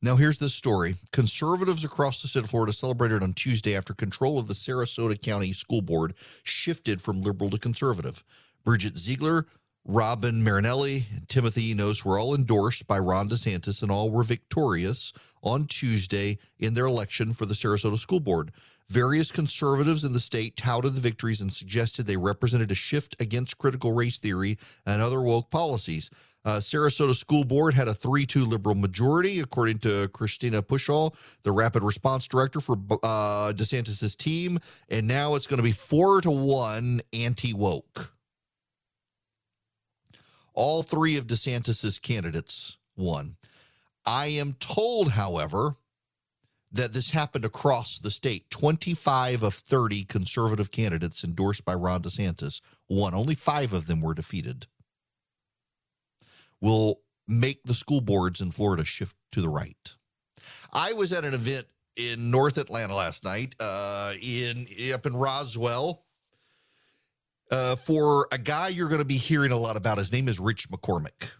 Now, 0.00 0.14
here's 0.14 0.38
the 0.38 0.48
story. 0.48 0.94
Conservatives 1.12 1.84
across 1.84 2.22
the 2.22 2.28
state 2.28 2.44
of 2.44 2.50
Florida 2.50 2.72
celebrated 2.72 3.22
on 3.22 3.32
Tuesday 3.32 3.76
after 3.76 3.94
control 3.94 4.38
of 4.38 4.46
the 4.46 4.54
Sarasota 4.54 5.20
County 5.20 5.52
School 5.52 5.82
Board 5.82 6.14
shifted 6.44 7.00
from 7.00 7.20
liberal 7.20 7.50
to 7.50 7.58
conservative. 7.58 8.22
Bridget 8.62 8.96
Ziegler, 8.96 9.46
Robyn 9.84 10.44
Marinelli, 10.44 11.06
and 11.12 11.28
Timothy 11.28 11.70
Enos 11.70 12.04
were 12.04 12.18
all 12.18 12.34
endorsed 12.34 12.86
by 12.86 12.98
Ron 12.98 13.28
DeSantis, 13.28 13.82
and 13.82 13.90
all 13.90 14.10
were 14.10 14.22
victorious 14.22 15.12
on 15.42 15.66
Tuesday 15.66 16.38
in 16.58 16.74
their 16.74 16.86
election 16.86 17.32
for 17.32 17.46
the 17.46 17.54
Sarasota 17.54 17.98
School 17.98 18.20
Board. 18.20 18.52
Various 18.88 19.32
conservatives 19.32 20.04
in 20.04 20.12
the 20.12 20.20
state 20.20 20.56
touted 20.56 20.94
the 20.94 21.00
victories 21.00 21.40
and 21.40 21.52
suggested 21.52 22.06
they 22.06 22.16
represented 22.16 22.70
a 22.70 22.74
shift 22.74 23.16
against 23.20 23.58
critical 23.58 23.92
race 23.92 24.18
theory 24.18 24.58
and 24.86 25.02
other 25.02 25.20
woke 25.20 25.50
policies. 25.50 26.08
Uh, 26.48 26.58
Sarasota 26.60 27.14
School 27.14 27.44
Board 27.44 27.74
had 27.74 27.88
a 27.88 27.92
3 27.92 28.24
2 28.24 28.46
liberal 28.46 28.74
majority, 28.74 29.40
according 29.40 29.80
to 29.80 30.08
Christina 30.14 30.62
Pushaw, 30.62 31.14
the 31.42 31.52
rapid 31.52 31.82
response 31.82 32.26
director 32.26 32.58
for 32.58 32.72
uh, 33.02 33.52
DeSantis' 33.54 34.16
team. 34.16 34.58
And 34.88 35.06
now 35.06 35.34
it's 35.34 35.46
going 35.46 35.58
to 35.58 35.62
be 35.62 35.72
4 35.72 36.22
to 36.22 36.30
1 36.30 37.02
anti 37.12 37.52
woke. 37.52 38.14
All 40.54 40.82
three 40.82 41.18
of 41.18 41.26
DeSantis' 41.26 42.00
candidates 42.00 42.78
won. 42.96 43.36
I 44.06 44.28
am 44.28 44.54
told, 44.54 45.10
however, 45.10 45.76
that 46.72 46.94
this 46.94 47.10
happened 47.10 47.44
across 47.44 47.98
the 47.98 48.10
state. 48.10 48.48
25 48.48 49.42
of 49.42 49.52
30 49.52 50.04
conservative 50.04 50.70
candidates 50.70 51.22
endorsed 51.22 51.66
by 51.66 51.74
Ron 51.74 52.00
DeSantis 52.00 52.62
won. 52.88 53.12
Only 53.14 53.34
five 53.34 53.74
of 53.74 53.86
them 53.86 54.00
were 54.00 54.14
defeated 54.14 54.66
will 56.60 57.00
make 57.26 57.62
the 57.64 57.74
school 57.74 58.00
boards 58.00 58.40
in 58.40 58.50
Florida 58.50 58.84
shift 58.84 59.16
to 59.32 59.40
the 59.40 59.48
right. 59.48 59.94
I 60.72 60.92
was 60.92 61.12
at 61.12 61.24
an 61.24 61.34
event 61.34 61.66
in 61.96 62.30
North 62.30 62.58
Atlanta 62.58 62.94
last 62.94 63.24
night, 63.24 63.54
uh, 63.60 64.14
in 64.22 64.66
up 64.94 65.06
in 65.06 65.16
Roswell, 65.16 66.04
uh, 67.50 67.76
for 67.76 68.28
a 68.30 68.38
guy 68.38 68.68
you're 68.68 68.88
going 68.88 69.00
to 69.00 69.06
be 69.06 69.16
hearing 69.16 69.52
a 69.52 69.56
lot 69.56 69.76
about. 69.76 69.98
His 69.98 70.12
name 70.12 70.28
is 70.28 70.38
Rich 70.38 70.70
McCormick. 70.70 71.32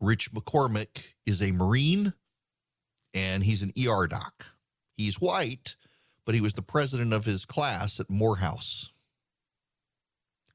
Rich 0.00 0.32
McCormick 0.32 1.14
is 1.26 1.42
a 1.42 1.52
Marine, 1.52 2.12
and 3.14 3.42
he's 3.42 3.62
an 3.62 3.72
ER 3.78 4.06
doc. 4.06 4.52
He's 4.96 5.20
white, 5.20 5.76
but 6.24 6.34
he 6.34 6.40
was 6.40 6.54
the 6.54 6.62
president 6.62 7.12
of 7.12 7.24
his 7.24 7.44
class 7.44 8.00
at 8.00 8.10
Morehouse. 8.10 8.90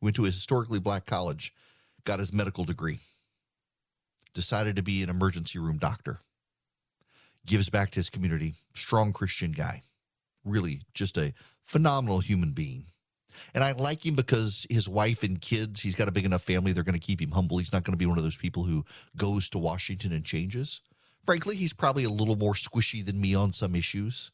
Went 0.02 0.16
to 0.18 0.24
a 0.24 0.28
historically 0.28 0.80
black 0.80 1.06
college 1.06 1.54
got 2.06 2.20
his 2.20 2.34
medical 2.34 2.64
degree, 2.64 3.00
decided 4.34 4.76
to 4.76 4.84
be 4.84 5.04
an 5.04 5.10
emergency 5.10 5.60
room 5.60 5.78
doctor, 5.78 6.20
gives 7.46 7.70
back 7.70 7.92
to 7.92 8.00
his 8.00 8.10
community, 8.10 8.56
strong 8.74 9.14
Christian 9.14 9.52
guy, 9.52 9.82
really 10.44 10.82
just 10.94 11.18
a 11.18 11.34
phenomenal 11.62 12.20
human 12.20 12.52
being. 12.52 12.86
And 13.54 13.64
I 13.64 13.72
like 13.72 14.06
him 14.06 14.16
because 14.16 14.68
his 14.70 14.88
wife 14.88 15.24
and 15.24 15.42
kids, 15.42 15.82
he's 15.82 15.96
got 15.96 16.08
a 16.08 16.12
big 16.12 16.26
enough 16.26 16.44
family, 16.44 16.72
they're 16.72 16.84
going 16.84 17.00
to 17.00 17.00
keep 17.00 17.22
him 17.22 17.32
humble. 17.32 17.58
He's 17.58 17.74
not 17.74 17.84
going 17.84 17.94
to 17.94 17.98
be 17.98 18.06
one 18.06 18.18
of 18.18 18.24
those 18.24 18.38
people 18.38 18.64
who 18.64 18.86
goes 19.18 19.50
to 19.50 19.58
Washington 19.58 20.12
and 20.12 20.24
changes. 20.24 20.82
Frankly, 21.24 21.56
he's 21.56 21.74
probably 21.74 22.04
a 22.04 22.10
little 22.10 22.36
more 22.36 22.54
squishy 22.54 23.04
than 23.04 23.20
me 23.20 23.34
on 23.34 23.54
some 23.54 23.76
issues. 23.76 24.32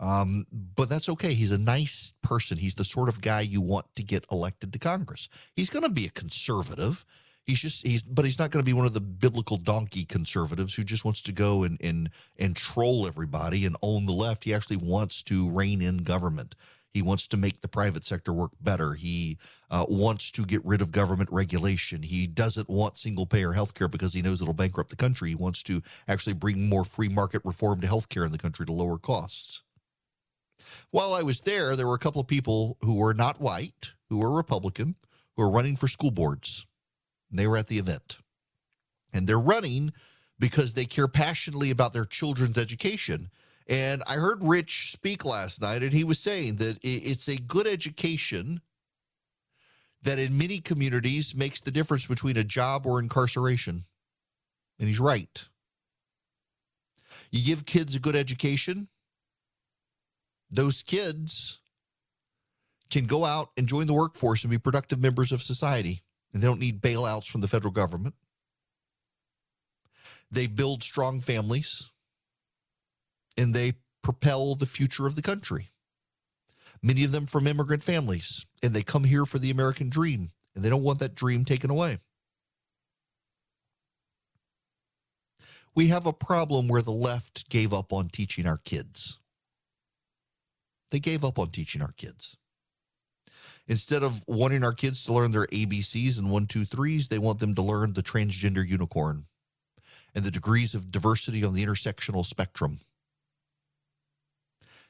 Um, 0.00 0.46
but 0.50 0.88
that's 0.88 1.10
okay. 1.10 1.34
He's 1.34 1.52
a 1.52 1.58
nice 1.58 2.14
person. 2.22 2.56
He's 2.56 2.74
the 2.74 2.84
sort 2.84 3.10
of 3.10 3.20
guy 3.20 3.42
you 3.42 3.60
want 3.60 3.86
to 3.96 4.02
get 4.02 4.24
elected 4.32 4.72
to 4.72 4.78
Congress. 4.78 5.28
He's 5.54 5.68
going 5.68 5.82
to 5.82 5.90
be 5.90 6.06
a 6.06 6.10
conservative. 6.10 7.04
He's 7.44 7.60
just 7.60 7.86
he's 7.86 8.02
but 8.02 8.24
he's 8.24 8.38
not 8.38 8.50
going 8.50 8.64
to 8.64 8.68
be 8.68 8.72
one 8.72 8.86
of 8.86 8.94
the 8.94 9.00
biblical 9.00 9.56
donkey 9.56 10.04
conservatives 10.04 10.74
who 10.74 10.84
just 10.84 11.04
wants 11.04 11.20
to 11.22 11.32
go 11.32 11.64
and 11.64 11.78
and 11.82 12.10
and 12.38 12.56
troll 12.56 13.06
everybody 13.06 13.66
and 13.66 13.76
own 13.82 14.06
the 14.06 14.12
left. 14.12 14.44
He 14.44 14.54
actually 14.54 14.76
wants 14.76 15.22
to 15.24 15.50
rein 15.50 15.82
in 15.82 15.98
government. 15.98 16.54
He 16.92 17.02
wants 17.02 17.28
to 17.28 17.36
make 17.36 17.60
the 17.60 17.68
private 17.68 18.04
sector 18.04 18.32
work 18.32 18.50
better. 18.60 18.94
He 18.94 19.38
uh, 19.70 19.86
wants 19.88 20.30
to 20.32 20.44
get 20.44 20.64
rid 20.64 20.80
of 20.80 20.90
government 20.90 21.30
regulation. 21.30 22.02
He 22.02 22.26
doesn't 22.26 22.68
want 22.68 22.96
single 22.96 23.26
payer 23.26 23.52
health 23.52 23.74
care 23.74 23.86
because 23.88 24.12
he 24.12 24.22
knows 24.22 24.42
it'll 24.42 24.54
bankrupt 24.54 24.90
the 24.90 24.96
country. 24.96 25.28
He 25.28 25.34
wants 25.36 25.62
to 25.64 25.82
actually 26.08 26.32
bring 26.32 26.68
more 26.68 26.84
free 26.84 27.08
market 27.08 27.42
reform 27.44 27.80
to 27.82 27.86
health 27.86 28.08
care 28.08 28.24
in 28.24 28.32
the 28.32 28.38
country 28.38 28.66
to 28.66 28.72
lower 28.72 28.98
costs. 28.98 29.62
While 30.90 31.14
I 31.14 31.22
was 31.22 31.40
there, 31.40 31.76
there 31.76 31.86
were 31.86 31.94
a 31.94 31.98
couple 31.98 32.20
of 32.20 32.26
people 32.26 32.76
who 32.80 32.96
were 32.96 33.14
not 33.14 33.40
white, 33.40 33.92
who 34.08 34.18
were 34.18 34.30
Republican, 34.30 34.96
who 35.36 35.42
were 35.42 35.50
running 35.50 35.76
for 35.76 35.88
school 35.88 36.10
boards. 36.10 36.66
They 37.30 37.46
were 37.46 37.56
at 37.56 37.68
the 37.68 37.78
event. 37.78 38.18
And 39.12 39.26
they're 39.26 39.38
running 39.38 39.92
because 40.38 40.74
they 40.74 40.86
care 40.86 41.08
passionately 41.08 41.70
about 41.70 41.92
their 41.92 42.04
children's 42.04 42.58
education. 42.58 43.30
And 43.66 44.02
I 44.08 44.14
heard 44.14 44.42
Rich 44.42 44.90
speak 44.92 45.24
last 45.24 45.60
night, 45.60 45.82
and 45.82 45.92
he 45.92 46.02
was 46.02 46.18
saying 46.18 46.56
that 46.56 46.78
it's 46.82 47.28
a 47.28 47.36
good 47.36 47.66
education 47.66 48.62
that 50.02 50.18
in 50.18 50.38
many 50.38 50.60
communities 50.60 51.36
makes 51.36 51.60
the 51.60 51.70
difference 51.70 52.06
between 52.06 52.36
a 52.36 52.42
job 52.42 52.86
or 52.86 52.98
incarceration. 52.98 53.84
And 54.78 54.88
he's 54.88 54.98
right. 54.98 55.46
You 57.30 57.44
give 57.44 57.66
kids 57.66 57.94
a 57.94 58.00
good 58.00 58.16
education, 58.16 58.88
those 60.50 60.82
kids 60.82 61.60
can 62.90 63.06
go 63.06 63.24
out 63.24 63.50
and 63.56 63.68
join 63.68 63.86
the 63.86 63.94
workforce 63.94 64.42
and 64.42 64.50
be 64.50 64.58
productive 64.58 65.00
members 65.00 65.32
of 65.32 65.42
society. 65.42 66.02
And 66.32 66.42
they 66.42 66.46
don't 66.46 66.60
need 66.60 66.80
bailouts 66.80 67.26
from 67.26 67.40
the 67.40 67.48
federal 67.48 67.72
government. 67.72 68.14
They 70.30 70.46
build 70.46 70.82
strong 70.82 71.20
families 71.20 71.90
and 73.36 73.54
they 73.54 73.74
propel 74.02 74.54
the 74.54 74.66
future 74.66 75.06
of 75.06 75.14
the 75.14 75.22
country. 75.22 75.70
Many 76.82 77.04
of 77.04 77.12
them 77.12 77.26
from 77.26 77.46
immigrant 77.46 77.82
families, 77.82 78.46
and 78.62 78.72
they 78.72 78.82
come 78.82 79.04
here 79.04 79.26
for 79.26 79.38
the 79.38 79.50
American 79.50 79.90
dream, 79.90 80.30
and 80.54 80.64
they 80.64 80.70
don't 80.70 80.82
want 80.82 80.98
that 81.00 81.14
dream 81.14 81.44
taken 81.44 81.70
away. 81.70 81.98
We 85.74 85.88
have 85.88 86.06
a 86.06 86.12
problem 86.12 86.68
where 86.68 86.82
the 86.82 86.90
left 86.90 87.48
gave 87.50 87.72
up 87.72 87.92
on 87.92 88.08
teaching 88.08 88.46
our 88.46 88.56
kids. 88.56 89.19
They 90.90 91.00
gave 91.00 91.24
up 91.24 91.38
on 91.38 91.50
teaching 91.50 91.82
our 91.82 91.92
kids. 91.92 92.36
Instead 93.66 94.02
of 94.02 94.24
wanting 94.26 94.64
our 94.64 94.72
kids 94.72 95.04
to 95.04 95.12
learn 95.12 95.30
their 95.30 95.46
ABCs 95.46 96.18
and 96.18 96.30
one, 96.30 96.46
two, 96.46 96.64
threes, 96.64 97.08
they 97.08 97.18
want 97.18 97.38
them 97.38 97.54
to 97.54 97.62
learn 97.62 97.92
the 97.92 98.02
transgender 98.02 98.66
unicorn 98.66 99.26
and 100.14 100.24
the 100.24 100.30
degrees 100.30 100.74
of 100.74 100.90
diversity 100.90 101.44
on 101.44 101.54
the 101.54 101.64
intersectional 101.64 102.26
spectrum. 102.26 102.80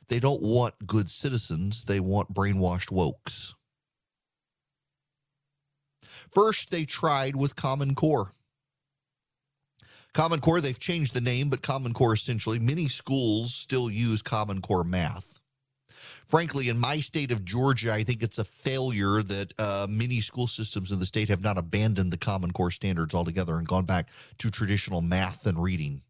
They 0.08 0.18
don't 0.18 0.42
want 0.42 0.86
good 0.86 1.10
citizens, 1.10 1.84
they 1.84 2.00
want 2.00 2.32
brainwashed 2.32 2.90
wokes. 2.90 3.54
First, 6.30 6.70
they 6.70 6.84
tried 6.84 7.36
with 7.36 7.56
Common 7.56 7.94
Core. 7.94 8.32
Common 10.14 10.40
Core, 10.40 10.60
they've 10.60 10.78
changed 10.78 11.12
the 11.12 11.20
name, 11.20 11.50
but 11.50 11.62
Common 11.62 11.92
Core 11.92 12.14
essentially, 12.14 12.58
many 12.58 12.88
schools 12.88 13.54
still 13.54 13.90
use 13.90 14.22
Common 14.22 14.60
Core 14.60 14.84
math 14.84 15.39
frankly, 16.30 16.68
in 16.68 16.78
my 16.78 17.00
state 17.00 17.32
of 17.32 17.44
Georgia, 17.44 17.92
I 17.92 18.04
think 18.04 18.22
it's 18.22 18.38
a 18.38 18.44
failure 18.44 19.20
that 19.20 19.52
uh, 19.58 19.88
many 19.90 20.20
school 20.20 20.46
systems 20.46 20.92
in 20.92 21.00
the 21.00 21.06
state 21.06 21.28
have 21.28 21.42
not 21.42 21.58
abandoned 21.58 22.12
the 22.12 22.18
Common 22.18 22.52
Core 22.52 22.70
standards 22.70 23.14
altogether 23.14 23.58
and 23.58 23.66
gone 23.66 23.84
back 23.84 24.08
to 24.38 24.50
traditional 24.50 25.00
math 25.00 25.44
and 25.44 25.60
reading. 25.60 26.02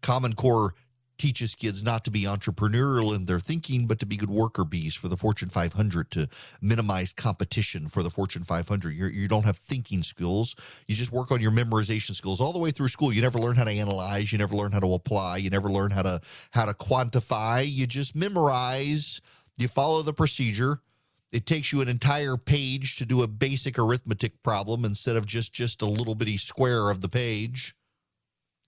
Common 0.00 0.32
Core 0.32 0.74
teaches 1.18 1.54
kids 1.54 1.82
not 1.82 2.04
to 2.04 2.10
be 2.10 2.22
entrepreneurial 2.22 3.14
in 3.14 3.24
their 3.26 3.40
thinking, 3.40 3.86
but 3.86 3.98
to 3.98 4.06
be 4.06 4.16
good 4.16 4.30
worker 4.30 4.64
bees 4.64 4.94
for 4.94 5.08
the 5.08 5.16
Fortune 5.16 5.48
500 5.48 6.10
to 6.12 6.28
minimize 6.62 7.12
competition 7.12 7.88
for 7.88 8.02
the 8.02 8.10
Fortune 8.10 8.44
500. 8.44 8.94
You're, 8.94 9.10
you 9.10 9.28
do 9.28 9.34
not 9.34 9.44
have 9.44 9.56
thinking 9.56 10.02
skills. 10.02 10.54
You 10.86 10.94
just 10.94 11.12
work 11.12 11.30
on 11.30 11.40
your 11.40 11.50
memorization 11.50 12.14
skills 12.14 12.40
all 12.40 12.52
the 12.52 12.58
way 12.58 12.70
through 12.70 12.88
school. 12.88 13.12
You 13.12 13.20
never 13.20 13.38
learn 13.38 13.56
how 13.56 13.64
to 13.64 13.70
analyze. 13.70 14.32
You 14.32 14.38
never 14.38 14.54
learn 14.54 14.72
how 14.72 14.80
to 14.80 14.94
apply. 14.94 15.38
You 15.38 15.50
never 15.50 15.68
learn 15.68 15.90
how 15.90 16.02
to 16.02 16.20
how 16.52 16.64
to 16.64 16.72
quantify. 16.72 17.70
You 17.70 17.86
just 17.86 18.14
memorize. 18.14 19.20
You 19.58 19.68
follow 19.68 20.02
the 20.02 20.12
procedure. 20.12 20.80
It 21.30 21.44
takes 21.44 21.72
you 21.72 21.82
an 21.82 21.88
entire 21.88 22.36
page 22.38 22.96
to 22.96 23.04
do 23.04 23.22
a 23.22 23.28
basic 23.28 23.78
arithmetic 23.78 24.42
problem 24.42 24.84
instead 24.84 25.16
of 25.16 25.26
just 25.26 25.52
just 25.52 25.82
a 25.82 25.86
little 25.86 26.14
bitty 26.14 26.38
square 26.38 26.90
of 26.90 27.00
the 27.00 27.08
page. 27.08 27.74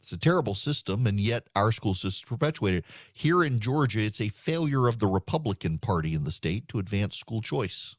It's 0.01 0.13
a 0.13 0.17
terrible 0.17 0.55
system, 0.55 1.07
and 1.07 1.21
yet 1.21 1.49
our 1.55 1.73
school 1.73 1.95
system 1.95 2.25
is 2.25 2.29
perpetuated. 2.29 2.85
Here 3.13 3.45
in 3.45 3.61
Georgia, 3.61 4.01
it's 4.01 4.21
a 4.21 4.29
failure 4.29 4.89
of 4.89 4.99
the 4.99 5.07
Republican 5.07 5.79
Party 5.79 6.15
in 6.15 6.25
the 6.25 6.33
state 6.33 6.69
to 6.69 6.79
advance 6.79 7.17
school 7.17 7.43
choice. 7.43 7.97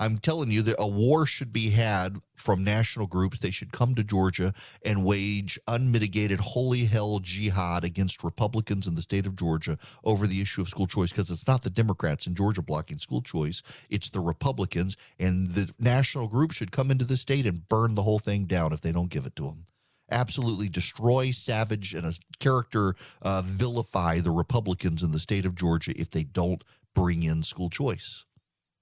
I'm 0.00 0.18
telling 0.18 0.50
you 0.50 0.62
that 0.62 0.76
a 0.80 0.88
war 0.88 1.26
should 1.26 1.52
be 1.52 1.70
had 1.70 2.16
from 2.34 2.64
national 2.64 3.06
groups. 3.06 3.38
They 3.38 3.52
should 3.52 3.72
come 3.72 3.94
to 3.94 4.02
Georgia 4.02 4.52
and 4.84 5.04
wage 5.04 5.60
unmitigated 5.68 6.40
holy 6.40 6.86
hell 6.86 7.20
jihad 7.20 7.84
against 7.84 8.24
Republicans 8.24 8.88
in 8.88 8.96
the 8.96 9.02
state 9.02 9.26
of 9.26 9.36
Georgia 9.36 9.78
over 10.02 10.26
the 10.26 10.40
issue 10.40 10.60
of 10.60 10.68
school 10.68 10.88
choice 10.88 11.12
because 11.12 11.30
it's 11.30 11.46
not 11.46 11.62
the 11.62 11.70
Democrats 11.70 12.26
in 12.26 12.34
Georgia 12.34 12.62
blocking 12.62 12.98
school 12.98 13.22
choice, 13.22 13.62
it's 13.88 14.10
the 14.10 14.18
Republicans. 14.18 14.96
And 15.20 15.48
the 15.48 15.70
national 15.78 16.26
group 16.26 16.50
should 16.50 16.72
come 16.72 16.90
into 16.90 17.04
the 17.04 17.16
state 17.16 17.46
and 17.46 17.68
burn 17.68 17.94
the 17.94 18.02
whole 18.02 18.18
thing 18.18 18.46
down 18.46 18.72
if 18.72 18.80
they 18.80 18.90
don't 18.90 19.10
give 19.10 19.26
it 19.26 19.36
to 19.36 19.44
them 19.44 19.66
absolutely 20.12 20.68
destroy, 20.68 21.30
savage, 21.30 21.94
and 21.94 22.06
a 22.06 22.12
character 22.38 22.94
uh, 23.22 23.42
vilify 23.44 24.20
the 24.20 24.30
Republicans 24.30 25.02
in 25.02 25.12
the 25.12 25.18
state 25.18 25.46
of 25.46 25.54
Georgia 25.54 25.92
if 25.96 26.10
they 26.10 26.24
don't 26.24 26.62
bring 26.94 27.22
in 27.22 27.42
school 27.42 27.70
choice. 27.70 28.24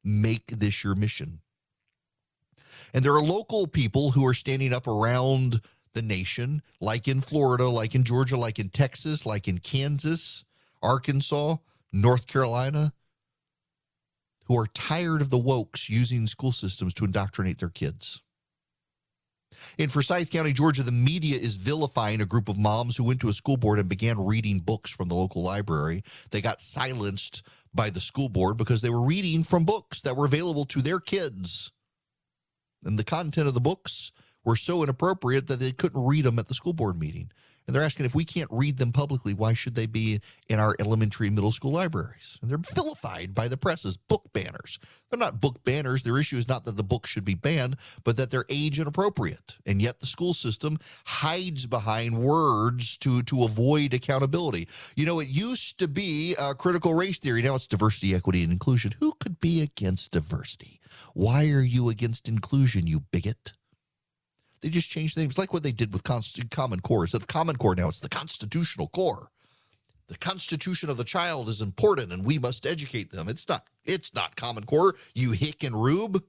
Make 0.05 0.47
this 0.49 0.83
your 0.83 0.95
mission. 0.95 1.40
And 2.93 3.05
there 3.05 3.14
are 3.14 3.23
local 3.23 3.66
people 3.66 4.12
who 4.12 4.27
are 4.27 4.35
standing 4.35 4.73
up 4.73 4.87
around 4.87 5.61
the 5.93 6.03
nation, 6.03 6.62
like 6.81 7.09
in 7.09 7.21
Florida, 7.21 7.69
like 7.69 7.95
in 7.95 8.05
Georgia, 8.05 8.37
like 8.37 8.59
in 8.59 8.69
Texas, 8.69 9.27
like 9.27 9.49
in 9.49 9.59
Kansas, 9.59 10.45
Arkansas, 10.83 11.57
North 11.93 12.27
Carolina, 12.27 12.93
who 14.47 14.59
are 14.59 14.66
tired 14.66 15.21
of 15.21 15.31
the 15.31 15.38
wokes 15.38 15.88
using 15.88 16.27
school 16.27 16.53
systems 16.53 16.95
to 16.95 17.05
indoctrinate 17.05 17.59
their 17.59 17.69
kids. 17.69 18.23
In 19.79 19.88
Forsyth 19.88 20.31
County, 20.31 20.53
Georgia, 20.53 20.83
the 20.83 20.92
media 20.92 21.37
is 21.37 21.57
vilifying 21.57 22.20
a 22.20 22.27
group 22.27 22.49
of 22.49 22.59
moms 22.59 22.96
who 22.96 23.05
went 23.05 23.20
to 23.20 23.29
a 23.29 23.33
school 23.33 23.57
board 23.57 23.79
and 23.79 23.88
began 23.88 24.25
reading 24.25 24.61
books 24.61 24.90
from 24.90 25.09
the 25.09 25.14
local 25.14 25.42
library. 25.42 26.03
They 26.31 26.40
got 26.40 26.61
silenced 26.61 27.42
by 27.75 27.90
the 27.90 28.01
school 28.01 28.29
board 28.29 28.57
because 28.57 28.83
they 28.83 28.90
were 28.90 29.03
reading 29.03 29.44
from 29.44 29.64
books 29.64 30.01
that 30.03 30.16
were 30.16 30.25
available 30.25 30.64
to 30.66 30.83
their 30.83 31.01
kids. 31.01 31.73
And 32.85 32.99
the 32.99 33.05
content 33.05 33.46
of 33.46 33.55
the 33.55 33.61
books 33.61 34.12
were 34.44 34.57
so 34.57 34.83
inappropriate 34.83 35.46
that 35.49 35.61
they 35.61 35.73
couldn't 35.73 36.05
read 36.05 36.25
them 36.25 36.38
at 36.38 36.49
the 36.49 36.55
school 36.55 36.73
board 36.73 36.99
meeting. 36.99 37.31
And 37.70 37.74
they're 37.76 37.85
asking 37.85 38.04
if 38.04 38.16
we 38.16 38.24
can't 38.24 38.50
read 38.50 38.78
them 38.78 38.90
publicly, 38.90 39.33
why 39.33 39.54
should 39.54 39.76
they 39.76 39.87
be 39.87 40.20
in 40.48 40.59
our 40.59 40.74
elementary 40.80 41.30
middle 41.30 41.52
school 41.52 41.70
libraries? 41.70 42.37
And 42.42 42.50
they're 42.50 42.59
vilified 42.59 43.33
by 43.33 43.46
the 43.46 43.56
press 43.56 43.85
as 43.85 43.96
book 43.96 44.24
banners. 44.33 44.80
They're 45.09 45.20
not 45.20 45.40
book 45.40 45.62
banners. 45.62 46.02
Their 46.02 46.18
issue 46.18 46.35
is 46.35 46.48
not 46.48 46.64
that 46.64 46.76
the 46.76 46.83
book 46.83 47.06
should 47.06 47.24
be 47.24 47.37
banned, 47.37 47.76
but 48.02 48.16
that 48.16 48.33
they're 48.33 48.44
age 48.48 48.80
inappropriate. 48.80 49.59
And 49.64 49.80
yet 49.80 50.00
the 50.00 50.06
school 50.06 50.35
system 50.35 50.78
hides 51.06 51.68
behind 51.68 52.18
words 52.18 52.96
to, 52.96 53.22
to 53.22 53.44
avoid 53.44 53.94
accountability. 53.94 54.66
You 54.96 55.06
know, 55.06 55.20
it 55.20 55.28
used 55.28 55.78
to 55.78 55.87
be 55.87 56.35
uh, 56.40 56.54
critical 56.54 56.94
race 56.94 57.20
theory. 57.20 57.40
Now 57.40 57.54
it's 57.54 57.68
diversity, 57.68 58.16
equity, 58.16 58.42
and 58.42 58.50
inclusion. 58.50 58.94
Who 58.98 59.12
could 59.20 59.38
be 59.38 59.62
against 59.62 60.11
diversity? 60.11 60.80
Why 61.14 61.48
are 61.50 61.62
you 61.62 61.88
against 61.88 62.28
inclusion, 62.28 62.88
you 62.88 62.98
bigot? 63.12 63.52
They 64.62 64.68
just 64.68 64.90
changed 64.90 65.16
names, 65.16 65.38
like 65.38 65.53
what 65.53 65.62
they 65.62 65.73
did 65.73 65.92
with 65.92 66.05
Const- 66.05 66.51
Common 66.51 66.81
Core. 66.81 67.05
Instead 67.05 67.23
of 67.23 67.29
Common 67.29 67.57
Core, 67.57 67.75
now 67.75 67.88
it's 67.88 68.01
the 68.01 68.09
Constitutional 68.09 68.88
Core. 68.88 69.29
The 70.09 70.18
Constitution 70.18 70.90
of 70.90 70.96
the 70.96 71.05
child 71.05 71.49
is 71.49 71.62
important, 71.62 72.12
and 72.12 72.25
we 72.25 72.38
must 72.38 72.66
educate 72.66 73.11
them. 73.11 73.29
It's 73.29 73.49
not. 73.49 73.66
It's 73.85 74.14
not 74.14 74.37
Common 74.37 74.64
Core. 74.64 74.96
You 75.14 75.33
hick 75.33 75.62
and 75.62 75.81
rube. 75.81 76.23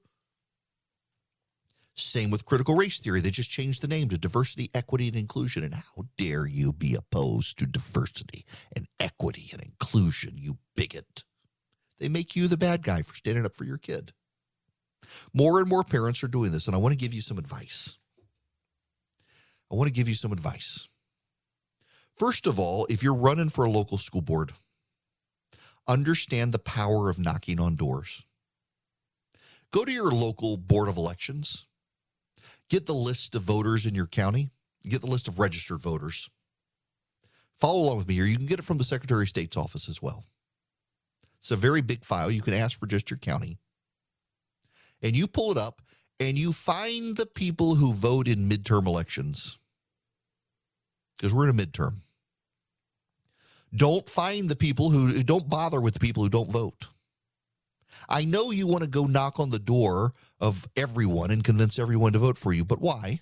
Same 1.95 2.31
with 2.31 2.45
critical 2.45 2.75
race 2.75 2.99
theory. 2.99 3.19
They 3.19 3.31
just 3.31 3.49
changed 3.49 3.81
the 3.81 3.87
name 3.87 4.07
to 4.09 4.17
diversity, 4.17 4.71
equity, 4.73 5.07
and 5.07 5.17
inclusion. 5.17 5.63
And 5.63 5.73
how 5.73 6.05
dare 6.17 6.45
you 6.45 6.71
be 6.71 6.95
opposed 6.95 7.59
to 7.59 7.65
diversity 7.65 8.45
and 8.73 8.87
equity 8.99 9.49
and 9.51 9.61
inclusion, 9.61 10.37
you 10.37 10.57
bigot? 10.75 11.25
They 11.99 12.07
make 12.07 12.35
you 12.35 12.47
the 12.47 12.57
bad 12.57 12.83
guy 12.83 13.01
for 13.01 13.15
standing 13.15 13.45
up 13.45 13.55
for 13.55 13.65
your 13.65 13.77
kid. 13.77 14.13
More 15.33 15.59
and 15.59 15.67
more 15.67 15.83
parents 15.83 16.23
are 16.23 16.27
doing 16.27 16.51
this, 16.51 16.67
and 16.67 16.75
I 16.75 16.79
want 16.79 16.93
to 16.93 16.97
give 16.97 17.13
you 17.13 17.21
some 17.21 17.37
advice. 17.37 17.97
I 19.71 19.75
want 19.75 19.87
to 19.87 19.93
give 19.93 20.09
you 20.09 20.15
some 20.15 20.33
advice. 20.33 20.89
First 22.13 22.45
of 22.45 22.59
all, 22.59 22.85
if 22.89 23.01
you're 23.01 23.15
running 23.15 23.49
for 23.49 23.63
a 23.63 23.71
local 23.71 23.97
school 23.97 24.21
board, 24.21 24.51
understand 25.87 26.51
the 26.51 26.59
power 26.59 27.09
of 27.09 27.17
knocking 27.17 27.59
on 27.59 27.75
doors. 27.75 28.25
Go 29.71 29.85
to 29.85 29.91
your 29.91 30.11
local 30.11 30.57
board 30.57 30.89
of 30.89 30.97
elections, 30.97 31.65
get 32.69 32.85
the 32.85 32.93
list 32.93 33.33
of 33.33 33.43
voters 33.43 33.85
in 33.85 33.95
your 33.95 34.07
county, 34.07 34.51
get 34.83 34.99
the 34.99 35.07
list 35.07 35.29
of 35.29 35.39
registered 35.39 35.79
voters. 35.79 36.29
Follow 37.57 37.79
along 37.79 37.97
with 37.97 38.07
me 38.07 38.15
here. 38.15 38.25
You 38.25 38.37
can 38.37 38.47
get 38.47 38.59
it 38.59 38.65
from 38.65 38.77
the 38.77 38.83
Secretary 38.83 39.23
of 39.23 39.29
State's 39.29 39.55
office 39.55 39.87
as 39.87 40.01
well. 40.01 40.25
It's 41.37 41.51
a 41.51 41.55
very 41.55 41.81
big 41.81 42.03
file. 42.03 42.29
You 42.29 42.41
can 42.41 42.53
ask 42.53 42.77
for 42.77 42.87
just 42.87 43.09
your 43.09 43.19
county. 43.19 43.57
And 45.01 45.15
you 45.15 45.27
pull 45.27 45.51
it 45.51 45.57
up 45.57 45.81
and 46.19 46.37
you 46.37 46.51
find 46.51 47.15
the 47.15 47.25
people 47.25 47.75
who 47.75 47.93
vote 47.93 48.27
in 48.27 48.49
midterm 48.49 48.85
elections 48.85 49.57
because 51.21 51.33
we're 51.35 51.47
in 51.47 51.59
a 51.59 51.65
midterm. 51.65 51.97
Don't 53.75 54.09
find 54.09 54.49
the 54.49 54.55
people 54.55 54.89
who 54.89 55.21
don't 55.21 55.47
bother 55.47 55.79
with 55.79 55.93
the 55.93 55.99
people 55.99 56.23
who 56.23 56.29
don't 56.29 56.51
vote. 56.51 56.87
I 58.09 58.25
know 58.25 58.49
you 58.49 58.67
want 58.67 58.83
to 58.83 58.89
go 58.89 59.05
knock 59.05 59.39
on 59.39 59.51
the 59.51 59.59
door 59.59 60.13
of 60.39 60.67
everyone 60.75 61.29
and 61.29 61.43
convince 61.43 61.77
everyone 61.77 62.13
to 62.13 62.19
vote 62.19 62.39
for 62.39 62.51
you, 62.51 62.65
but 62.65 62.81
why? 62.81 63.19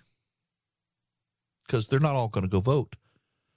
Because 1.67 1.89
they're 1.89 1.99
not 1.99 2.15
all 2.15 2.29
going 2.29 2.45
to 2.45 2.49
go 2.49 2.61
vote. 2.61 2.95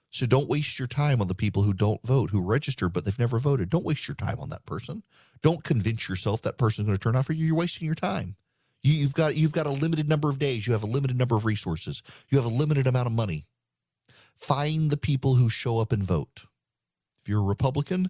So 0.09 0.25
don't 0.25 0.49
waste 0.49 0.77
your 0.77 0.87
time 0.87 1.21
on 1.21 1.27
the 1.27 1.33
people 1.33 1.63
who 1.63 1.73
don't 1.73 2.05
vote, 2.05 2.31
who 2.31 2.43
register 2.43 2.89
but 2.89 3.05
they've 3.05 3.17
never 3.17 3.39
voted. 3.39 3.69
Don't 3.69 3.85
waste 3.85 4.07
your 4.07 4.15
time 4.15 4.39
on 4.39 4.49
that 4.49 4.65
person. 4.65 5.03
Don't 5.41 5.63
convince 5.63 6.09
yourself 6.09 6.41
that 6.41 6.57
person's 6.57 6.85
going 6.85 6.97
to 6.97 7.01
turn 7.01 7.15
out 7.15 7.25
for 7.25 7.33
you. 7.33 7.45
You're 7.45 7.55
wasting 7.55 7.85
your 7.85 7.95
time. 7.95 8.35
You, 8.83 9.03
have 9.03 9.13
got 9.13 9.35
you've 9.35 9.53
got 9.53 9.65
a 9.65 9.71
limited 9.71 10.09
number 10.09 10.29
of 10.29 10.37
days. 10.37 10.67
You 10.67 10.73
have 10.73 10.83
a 10.83 10.87
limited 10.87 11.17
number 11.17 11.35
of 11.35 11.45
resources. 11.45 12.03
You 12.29 12.37
have 12.37 12.45
a 12.45 12.53
limited 12.53 12.85
amount 12.85 13.07
of 13.07 13.13
money. 13.13 13.47
Find 14.35 14.89
the 14.89 14.97
people 14.97 15.35
who 15.35 15.49
show 15.49 15.79
up 15.79 15.91
and 15.91 16.03
vote. 16.03 16.43
If 17.21 17.29
you're 17.29 17.39
a 17.39 17.43
Republican, 17.43 18.09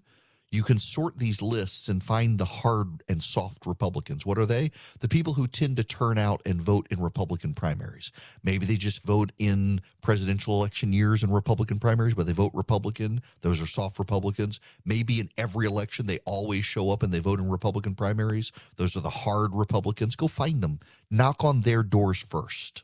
you 0.53 0.61
can 0.61 0.77
sort 0.77 1.17
these 1.17 1.41
lists 1.41 1.87
and 1.87 2.03
find 2.03 2.37
the 2.37 2.45
hard 2.45 3.01
and 3.09 3.23
soft 3.23 3.65
Republicans. 3.65 4.23
What 4.23 4.37
are 4.37 4.45
they? 4.45 4.69
The 4.99 5.07
people 5.07 5.33
who 5.33 5.47
tend 5.47 5.77
to 5.77 5.83
turn 5.83 6.19
out 6.19 6.43
and 6.45 6.61
vote 6.61 6.85
in 6.91 7.01
Republican 7.01 7.55
primaries. 7.55 8.11
Maybe 8.43 8.67
they 8.67 8.75
just 8.75 9.03
vote 9.03 9.31
in 9.39 9.81
presidential 10.03 10.53
election 10.53 10.93
years 10.93 11.23
in 11.23 11.31
Republican 11.31 11.79
primaries, 11.79 12.13
but 12.13 12.27
they 12.27 12.33
vote 12.33 12.51
Republican. 12.53 13.23
Those 13.41 13.59
are 13.61 13.65
soft 13.65 13.97
Republicans. 13.97 14.59
Maybe 14.85 15.19
in 15.19 15.29
every 15.39 15.65
election, 15.65 16.05
they 16.05 16.19
always 16.23 16.65
show 16.65 16.91
up 16.91 17.01
and 17.01 17.11
they 17.11 17.17
vote 17.17 17.39
in 17.39 17.49
Republican 17.49 17.95
primaries. 17.95 18.51
Those 18.75 18.95
are 18.95 19.01
the 19.01 19.09
hard 19.09 19.55
Republicans. 19.55 20.15
Go 20.15 20.27
find 20.27 20.61
them, 20.61 20.77
knock 21.09 21.43
on 21.43 21.61
their 21.61 21.81
doors 21.81 22.21
first 22.21 22.83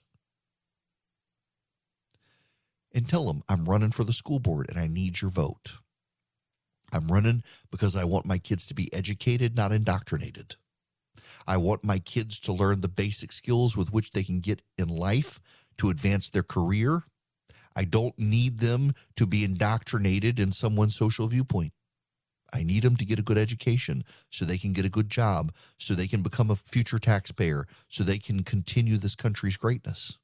and 2.94 3.08
tell 3.08 3.26
them 3.26 3.42
I'm 3.48 3.66
running 3.66 3.92
for 3.92 4.04
the 4.04 4.14
school 4.14 4.40
board 4.40 4.68
and 4.70 4.80
I 4.80 4.88
need 4.88 5.22
your 5.22 5.32
vote. 5.32 5.74
I'm 6.92 7.08
running 7.08 7.44
because 7.72 7.96
I 7.96 8.04
want 8.04 8.26
my 8.26 8.38
kids 8.38 8.66
to 8.68 8.74
be 8.74 8.94
educated, 8.94 9.56
not 9.56 9.72
indoctrinated. 9.72 10.56
I 11.48 11.58
want 11.58 11.84
my 11.84 12.00
kids 12.00 12.40
to 12.42 12.54
learn 12.54 12.82
the 12.82 12.88
basic 12.88 13.32
skills 13.32 13.76
with 13.76 13.92
which 13.92 14.12
they 14.12 14.24
can 14.24 14.40
get 14.40 14.62
in 14.78 14.88
life 14.88 15.40
to 15.78 15.90
advance 15.90 16.30
their 16.30 16.44
career. 16.44 17.04
I 17.76 17.86
don't 17.86 18.18
need 18.20 18.60
them 18.60 18.94
to 19.16 19.26
be 19.26 19.44
indoctrinated 19.44 20.40
in 20.40 20.52
someone's 20.52 20.96
social 20.96 21.28
viewpoint. 21.28 21.74
I 22.54 22.64
need 22.64 22.84
them 22.84 22.98
to 22.98 23.06
get 23.06 23.20
a 23.20 23.24
good 23.24 23.38
education 23.38 24.04
so 24.30 24.46
they 24.46 24.58
can 24.58 24.74
get 24.74 24.86
a 24.86 24.90
good 24.90 25.10
job, 25.10 25.52
so 25.78 25.94
they 25.94 26.08
can 26.08 26.22
become 26.22 26.52
a 26.52 26.56
future 26.56 27.00
taxpayer, 27.00 27.66
so 27.88 28.04
they 28.04 28.20
can 28.20 28.44
continue 28.44 28.98
this 28.98 29.16
country's 29.16 29.58
greatness. 29.58 30.19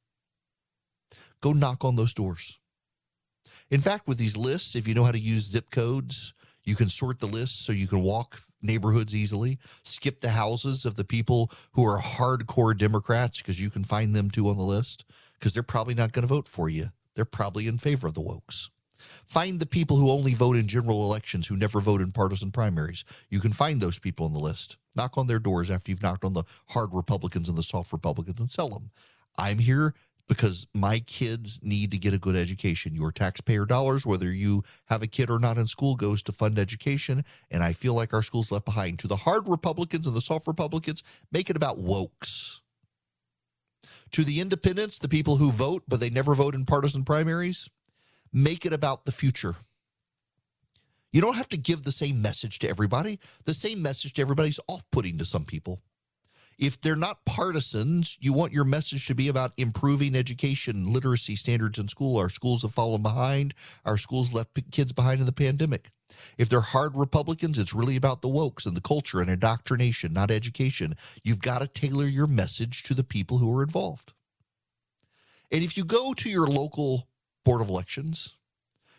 Go 1.46 1.54
knock 1.54 1.86
on 1.86 1.96
those 1.96 2.16
doors. 2.16 2.58
In 3.70 3.80
fact, 3.80 4.08
with 4.08 4.18
these 4.18 4.36
lists, 4.36 4.76
if 4.76 4.88
you 4.88 4.96
know 4.96 5.04
how 5.04 5.12
to 5.12 5.20
use 5.20 5.44
zip 5.44 5.70
codes, 5.70 6.34
you 6.64 6.76
can 6.76 6.90
sort 6.90 7.20
the 7.20 7.28
lists 7.28 7.64
so 7.64 7.72
you 7.72 7.88
can 7.88 8.02
walk 8.02 8.40
neighborhoods 8.64 9.16
easily, 9.16 9.60
skip 9.84 10.22
the 10.22 10.32
houses 10.32 10.86
of 10.86 10.96
the 10.96 11.04
people 11.04 11.52
who 11.74 11.86
are 11.86 12.02
hardcore 12.02 12.76
Democrats 12.76 13.44
because 13.44 13.62
you 13.62 13.70
can 13.70 13.84
find 13.84 14.16
them 14.16 14.32
too 14.32 14.50
on 14.50 14.58
the 14.58 14.64
list 14.64 15.06
because 15.36 15.54
they're 15.54 15.62
probably 15.62 15.94
not 15.94 16.14
going 16.14 16.24
to 16.24 16.34
vote 16.34 16.48
for 16.48 16.68
you. 16.68 16.88
They're 17.14 17.26
probably 17.26 17.68
in 17.68 17.78
favor 17.78 18.08
of 18.08 18.16
the 18.16 18.22
wokes. 18.22 18.72
Find 18.98 19.60
the 19.60 19.68
people 19.68 19.98
who 19.98 20.10
only 20.10 20.34
vote 20.34 20.56
in 20.56 20.68
general 20.68 21.04
elections, 21.04 21.46
who 21.46 21.56
never 21.56 21.80
vote 21.80 22.02
in 22.02 22.12
partisan 22.12 22.50
primaries. 22.50 23.06
You 23.30 23.40
can 23.40 23.54
find 23.54 23.80
those 23.80 24.00
people 24.00 24.26
on 24.26 24.34
the 24.34 24.40
list. 24.40 24.78
Knock 24.96 25.16
on 25.16 25.28
their 25.28 25.38
doors 25.38 25.70
after 25.70 25.92
you've 25.92 26.02
knocked 26.02 26.26
on 26.26 26.34
the 26.34 26.46
hard 26.70 26.90
Republicans 26.92 27.48
and 27.48 27.56
the 27.56 27.62
soft 27.62 27.94
Republicans 27.94 28.40
and 28.40 28.50
sell 28.50 28.70
them. 28.70 28.90
I'm 29.38 29.60
here 29.60 29.94
because 30.28 30.68
my 30.74 31.00
kids 31.00 31.60
need 31.62 31.92
to 31.92 31.98
get 31.98 32.14
a 32.14 32.20
good 32.20 32.36
education. 32.36 32.96
Your 32.96 33.12
taxpayer 33.12 33.66
dollars, 33.66 34.06
whether 34.06 34.32
you 34.32 34.64
have 34.86 35.04
a 35.04 35.08
kid 35.08 35.30
or 35.30 35.40
not 35.40 35.58
in 35.58 35.68
school, 35.68 35.96
goes 35.96 36.24
to 36.24 36.32
fund 36.32 36.58
education. 36.58 37.24
And 37.52 37.64
I 37.64 37.74
feel 37.74 37.94
like 37.94 38.14
our 38.14 38.24
schools 38.24 38.52
left 38.52 38.66
behind. 38.66 39.00
To 39.00 39.08
the 39.08 39.18
hard 39.18 39.48
Republicans 39.48 40.08
and 40.08 40.16
the 40.16 40.22
soft 40.22 40.48
Republicans, 40.48 41.04
make 41.32 41.50
it 41.50 41.56
about 41.56 41.78
wokes. 41.78 42.62
To 44.12 44.24
the 44.24 44.40
independents, 44.40 45.00
the 45.00 45.10
people 45.10 45.38
who 45.38 45.52
vote, 45.52 45.84
but 45.88 46.00
they 46.00 46.10
never 46.10 46.34
vote 46.34 46.56
in 46.56 46.66
partisan 46.66 47.04
primaries, 47.04 47.70
make 48.32 48.66
it 48.66 48.74
about 48.74 49.06
the 49.06 49.12
future. 49.12 49.56
You 51.12 51.22
don't 51.22 51.36
have 51.36 51.50
to 51.50 51.58
give 51.58 51.84
the 51.84 51.92
same 51.92 52.22
message 52.22 52.60
to 52.60 52.70
everybody. 52.70 53.20
The 53.46 53.54
same 53.54 53.82
message 53.82 54.14
to 54.14 54.22
everybody 54.22 54.50
is 54.50 54.60
off 54.68 54.84
putting 54.92 55.18
to 55.20 55.26
some 55.26 55.46
people. 55.46 55.82
If 56.58 56.80
they're 56.80 56.96
not 56.96 57.26
partisans, 57.26 58.18
you 58.22 58.32
want 58.32 58.54
your 58.54 58.64
message 58.64 59.08
to 59.08 59.16
be 59.16 59.28
about 59.28 59.52
improving 59.58 60.16
education, 60.16 60.92
literacy 60.92 61.36
standards 61.36 61.78
in 61.78 61.90
school. 61.90 62.18
Our 62.18 62.30
schools 62.30 62.62
have 62.62 62.74
fallen 62.74 63.02
behind. 63.02 63.54
Our 63.84 63.98
schools 63.98 64.34
left 64.34 64.58
kids 64.72 64.94
behind 64.94 65.20
in 65.20 65.26
the 65.26 65.34
pandemic. 65.34 65.90
If 66.38 66.48
they're 66.48 66.62
hard 66.62 66.96
Republicans, 66.96 67.60
it's 67.60 67.74
really 67.74 67.98
about 67.98 68.22
the 68.22 68.30
wokes 68.30 68.66
and 68.66 68.76
the 68.76 68.82
culture 68.82 69.20
and 69.20 69.30
indoctrination, 69.30 70.14
not 70.14 70.32
education. 70.32 70.96
You've 71.24 71.42
got 71.42 71.60
to 71.60 71.68
tailor 71.68 72.06
your 72.06 72.28
message 72.28 72.84
to 72.84 72.94
the 72.94 73.04
people 73.04 73.40
who 73.40 73.58
are 73.58 73.64
involved. 73.64 74.14
And 75.52 75.62
if 75.62 75.76
you 75.76 75.84
go 75.84 76.14
to 76.14 76.30
your 76.30 76.48
local 76.48 77.10
Board 77.44 77.62
of 77.62 77.70
Elections, 77.70 78.38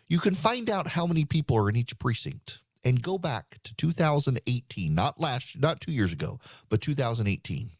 you 0.07 0.19
can 0.19 0.35
find 0.35 0.69
out 0.69 0.89
how 0.89 1.07
many 1.07 1.25
people 1.25 1.57
are 1.57 1.69
in 1.69 1.75
each 1.75 1.97
precinct 1.97 2.59
and 2.83 3.01
go 3.01 3.17
back 3.17 3.57
to 3.63 3.75
2018, 3.75 4.93
not 4.93 5.19
last, 5.19 5.59
not 5.59 5.81
two 5.81 5.91
years 5.91 6.13
ago, 6.13 6.39
but 6.69 6.81
2018. 6.81 7.71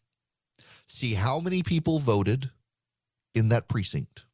See 0.88 1.14
how 1.14 1.40
many 1.40 1.64
people 1.64 2.00
voted 2.00 2.52
in 3.36 3.50
that 3.50 3.68
precinct. 3.68 4.26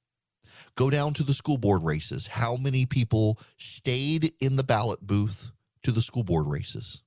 Go 0.75 0.89
down 0.89 1.13
to 1.15 1.23
the 1.23 1.33
school 1.33 1.57
board 1.57 1.83
races. 1.83 2.27
How 2.27 2.55
many 2.55 2.85
people 2.85 3.39
stayed 3.57 4.33
in 4.39 4.55
the 4.55 4.63
ballot 4.63 5.01
booth 5.01 5.51
to 5.83 5.91
the 5.91 6.01
school 6.01 6.23
board 6.23 6.47
races? 6.47 7.01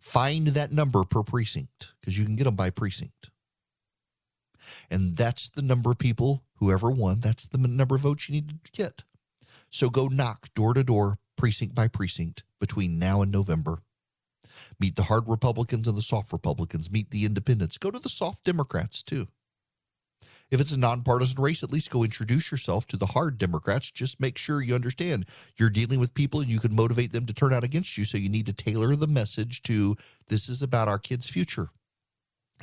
Find 0.00 0.48
that 0.48 0.72
number 0.72 1.04
per 1.04 1.22
precinct 1.22 1.92
because 2.00 2.18
you 2.18 2.24
can 2.24 2.36
get 2.36 2.44
them 2.44 2.56
by 2.56 2.70
precinct. 2.70 3.30
And 4.90 5.16
that's 5.16 5.48
the 5.48 5.62
number 5.62 5.90
of 5.90 5.98
people, 5.98 6.44
whoever 6.56 6.90
won, 6.90 7.20
that's 7.20 7.48
the 7.48 7.58
number 7.58 7.94
of 7.94 8.02
votes 8.02 8.28
you 8.28 8.34
need 8.34 8.64
to 8.64 8.72
get. 8.72 9.04
So 9.70 9.90
go 9.90 10.08
knock 10.08 10.52
door 10.54 10.74
to 10.74 10.84
door, 10.84 11.18
precinct 11.36 11.74
by 11.74 11.88
precinct 11.88 12.44
between 12.64 12.98
now 12.98 13.20
and 13.20 13.30
November. 13.30 13.82
Meet 14.80 14.96
the 14.96 15.02
hard 15.02 15.28
Republicans 15.28 15.86
and 15.86 15.98
the 15.98 16.02
soft 16.02 16.32
Republicans. 16.32 16.90
Meet 16.90 17.10
the 17.10 17.26
independents. 17.26 17.76
Go 17.76 17.90
to 17.90 17.98
the 17.98 18.08
soft 18.08 18.42
Democrats 18.42 19.02
too. 19.02 19.28
If 20.50 20.62
it's 20.62 20.72
a 20.72 20.78
nonpartisan 20.78 21.42
race, 21.42 21.62
at 21.62 21.70
least 21.70 21.90
go 21.90 22.04
introduce 22.04 22.50
yourself 22.50 22.86
to 22.86 22.96
the 22.96 23.04
hard 23.04 23.36
Democrats. 23.36 23.90
Just 23.90 24.18
make 24.18 24.38
sure 24.38 24.62
you 24.62 24.74
understand 24.74 25.26
you're 25.58 25.68
dealing 25.68 26.00
with 26.00 26.14
people 26.14 26.40
and 26.40 26.48
you 26.48 26.58
can 26.58 26.74
motivate 26.74 27.12
them 27.12 27.26
to 27.26 27.34
turn 27.34 27.52
out 27.52 27.64
against 27.64 27.98
you. 27.98 28.06
So 28.06 28.16
you 28.16 28.30
need 28.30 28.46
to 28.46 28.54
tailor 28.54 28.96
the 28.96 29.06
message 29.06 29.62
to 29.64 29.96
this 30.28 30.48
is 30.48 30.62
about 30.62 30.88
our 30.88 30.98
kids' 30.98 31.28
future. 31.28 31.68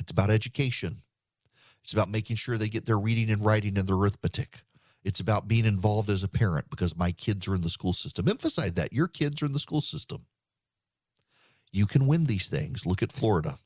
It's 0.00 0.10
about 0.10 0.30
education. 0.30 1.02
It's 1.84 1.92
about 1.92 2.10
making 2.10 2.36
sure 2.36 2.58
they 2.58 2.68
get 2.68 2.86
their 2.86 2.98
reading 2.98 3.30
and 3.30 3.44
writing 3.44 3.78
and 3.78 3.86
their 3.86 3.94
arithmetic. 3.94 4.62
It's 5.04 5.20
about 5.20 5.48
being 5.48 5.64
involved 5.64 6.10
as 6.10 6.22
a 6.22 6.28
parent 6.28 6.70
because 6.70 6.96
my 6.96 7.12
kids 7.12 7.48
are 7.48 7.54
in 7.54 7.62
the 7.62 7.70
school 7.70 7.92
system. 7.92 8.28
Emphasize 8.28 8.74
that 8.74 8.92
your 8.92 9.08
kids 9.08 9.42
are 9.42 9.46
in 9.46 9.52
the 9.52 9.58
school 9.58 9.80
system. 9.80 10.26
You 11.72 11.86
can 11.86 12.06
win 12.06 12.26
these 12.26 12.48
things. 12.48 12.86
Look 12.86 13.02
at 13.02 13.12
Florida. 13.12 13.58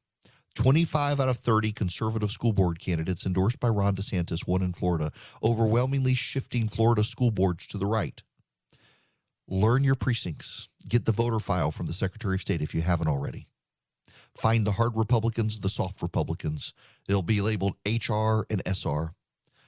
25 0.55 1.21
out 1.21 1.29
of 1.29 1.37
30 1.37 1.73
conservative 1.73 2.31
school 2.31 2.55
board 2.55 2.81
candidates 2.81 3.27
endorsed 3.27 3.61
by 3.61 3.69
Ron 3.69 3.95
DeSantis 3.95 4.47
won 4.47 4.63
in 4.63 4.73
Florida, 4.73 5.13
overwhelmingly 5.43 6.15
shifting 6.15 6.67
Florida 6.67 7.05
school 7.05 7.31
boards 7.31 7.67
to 7.67 7.79
the 7.79 7.87
right. 7.87 8.23
Learn 9.49 9.85
your 9.85 9.95
precincts. 9.95 10.69
Get 10.89 11.05
the 11.05 11.13
voter 11.13 11.39
file 11.39 11.71
from 11.71 11.87
the 11.87 11.93
Secretary 11.93 12.37
of 12.37 12.41
State 12.41 12.63
if 12.63 12.75
you 12.75 12.81
haven't 12.81 13.09
already. 13.09 13.49
Find 14.35 14.67
the 14.67 14.73
hard 14.73 14.97
Republicans, 14.97 15.61
the 15.61 15.69
soft 15.69 16.03
Republicans. 16.03 16.73
They'll 17.07 17.23
be 17.23 17.41
labeled 17.41 17.77
HR 17.87 18.43
and 18.51 18.63
SR. 18.67 19.13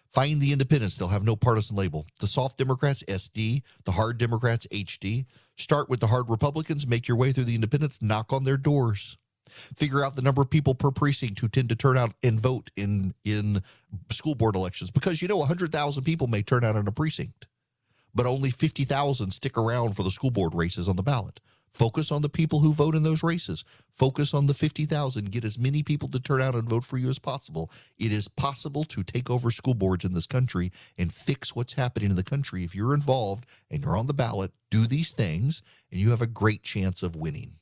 Find 0.09 0.41
the 0.41 0.53
independents. 0.53 0.97
They'll 0.97 1.09
have 1.09 1.25
no 1.25 1.37
partisan 1.37 1.77
label. 1.77 2.07
The 2.21 2.27
soft 2.27 2.59
Democrats, 2.59 3.03
SD. 3.05 3.63
The 3.85 3.93
hard 3.93 4.19
Democrats, 4.19 4.67
HD. 4.73 5.27
Start 5.57 5.89
with 5.91 6.01
the 6.01 6.07
hard 6.07 6.31
Republicans. 6.31 6.87
Make 6.87 7.09
your 7.09 7.17
way 7.17 7.33
through 7.33 7.45
the 7.45 7.55
independents. 7.55 8.01
Knock 8.01 8.33
on 8.33 8.45
their 8.45 8.57
doors. 8.57 9.19
Figure 9.49 10.05
out 10.05 10.17
the 10.17 10.23
number 10.23 10.43
of 10.43 10.51
people 10.51 10.75
per 10.75 10.91
precinct 10.91 11.41
who 11.41 11.49
tend 11.49 11.69
to 11.71 11.77
turn 11.77 11.97
out 11.97 12.13
and 12.23 12.39
vote 12.39 12.71
in 12.77 13.15
in 13.25 13.63
school 14.11 14.35
board 14.35 14.55
elections 14.55 14.91
because 14.91 15.23
you 15.23 15.29
know 15.29 15.39
100,000 15.39 16.05
people 16.05 16.27
may 16.27 16.43
turn 16.43 16.65
out 16.65 16.77
in 16.77 16.87
a 16.87 16.93
precinct, 16.93 17.47
but 18.15 18.27
only 18.27 18.51
50,000 18.51 19.31
stick 19.31 19.57
around 19.57 19.97
for 19.97 20.03
the 20.03 20.11
school 20.11 20.31
board 20.31 20.55
races 20.55 20.89
on 20.89 20.97
the 20.97 21.03
ballot. 21.03 21.41
Focus 21.73 22.11
on 22.11 22.23
the 22.23 22.29
people 22.29 22.61
who 22.61 22.73
vote 22.73 22.95
in 22.95 23.03
those 23.03 23.23
races. 23.23 23.65
Focus 23.91 24.35
on 24.35 24.47
the 24.47 24.55
50,000. 24.55 25.31
Get 25.31 25.45
as 25.45 25.59
many 25.59 25.83
people 25.83 26.09
to 26.09 26.21
turn 26.21 26.41
out 26.41 26.55
and 26.55 26.69
vote 26.69 26.85
for 26.85 26.99
you 26.99 27.09
as 27.09 27.19
possible. 27.19 27.71
It 27.99 28.13
is 28.13 28.29
possible 28.29 28.85
to 28.85 29.03
take 29.03 29.31
over 29.31 29.51
school 29.51 29.75
boards 29.75 30.05
in 30.05 30.15
this 30.15 30.27
country 30.27 30.73
and 30.97 31.13
fix 31.13 31.55
what's 31.55 31.75
happening 31.75 32.11
in 32.11 32.17
the 32.17 32.23
country. 32.23 32.65
If 32.65 32.75
you're 32.75 32.95
involved 32.95 33.47
and 33.71 33.83
you're 33.83 33.97
on 33.97 34.07
the 34.07 34.15
ballot, 34.15 34.53
do 34.71 34.87
these 34.87 35.13
things, 35.13 35.63
and 35.91 36.01
you 36.01 36.11
have 36.11 36.23
a 36.23 36.27
great 36.27 36.63
chance 36.63 37.03
of 37.03 37.17
winning. 37.17 37.55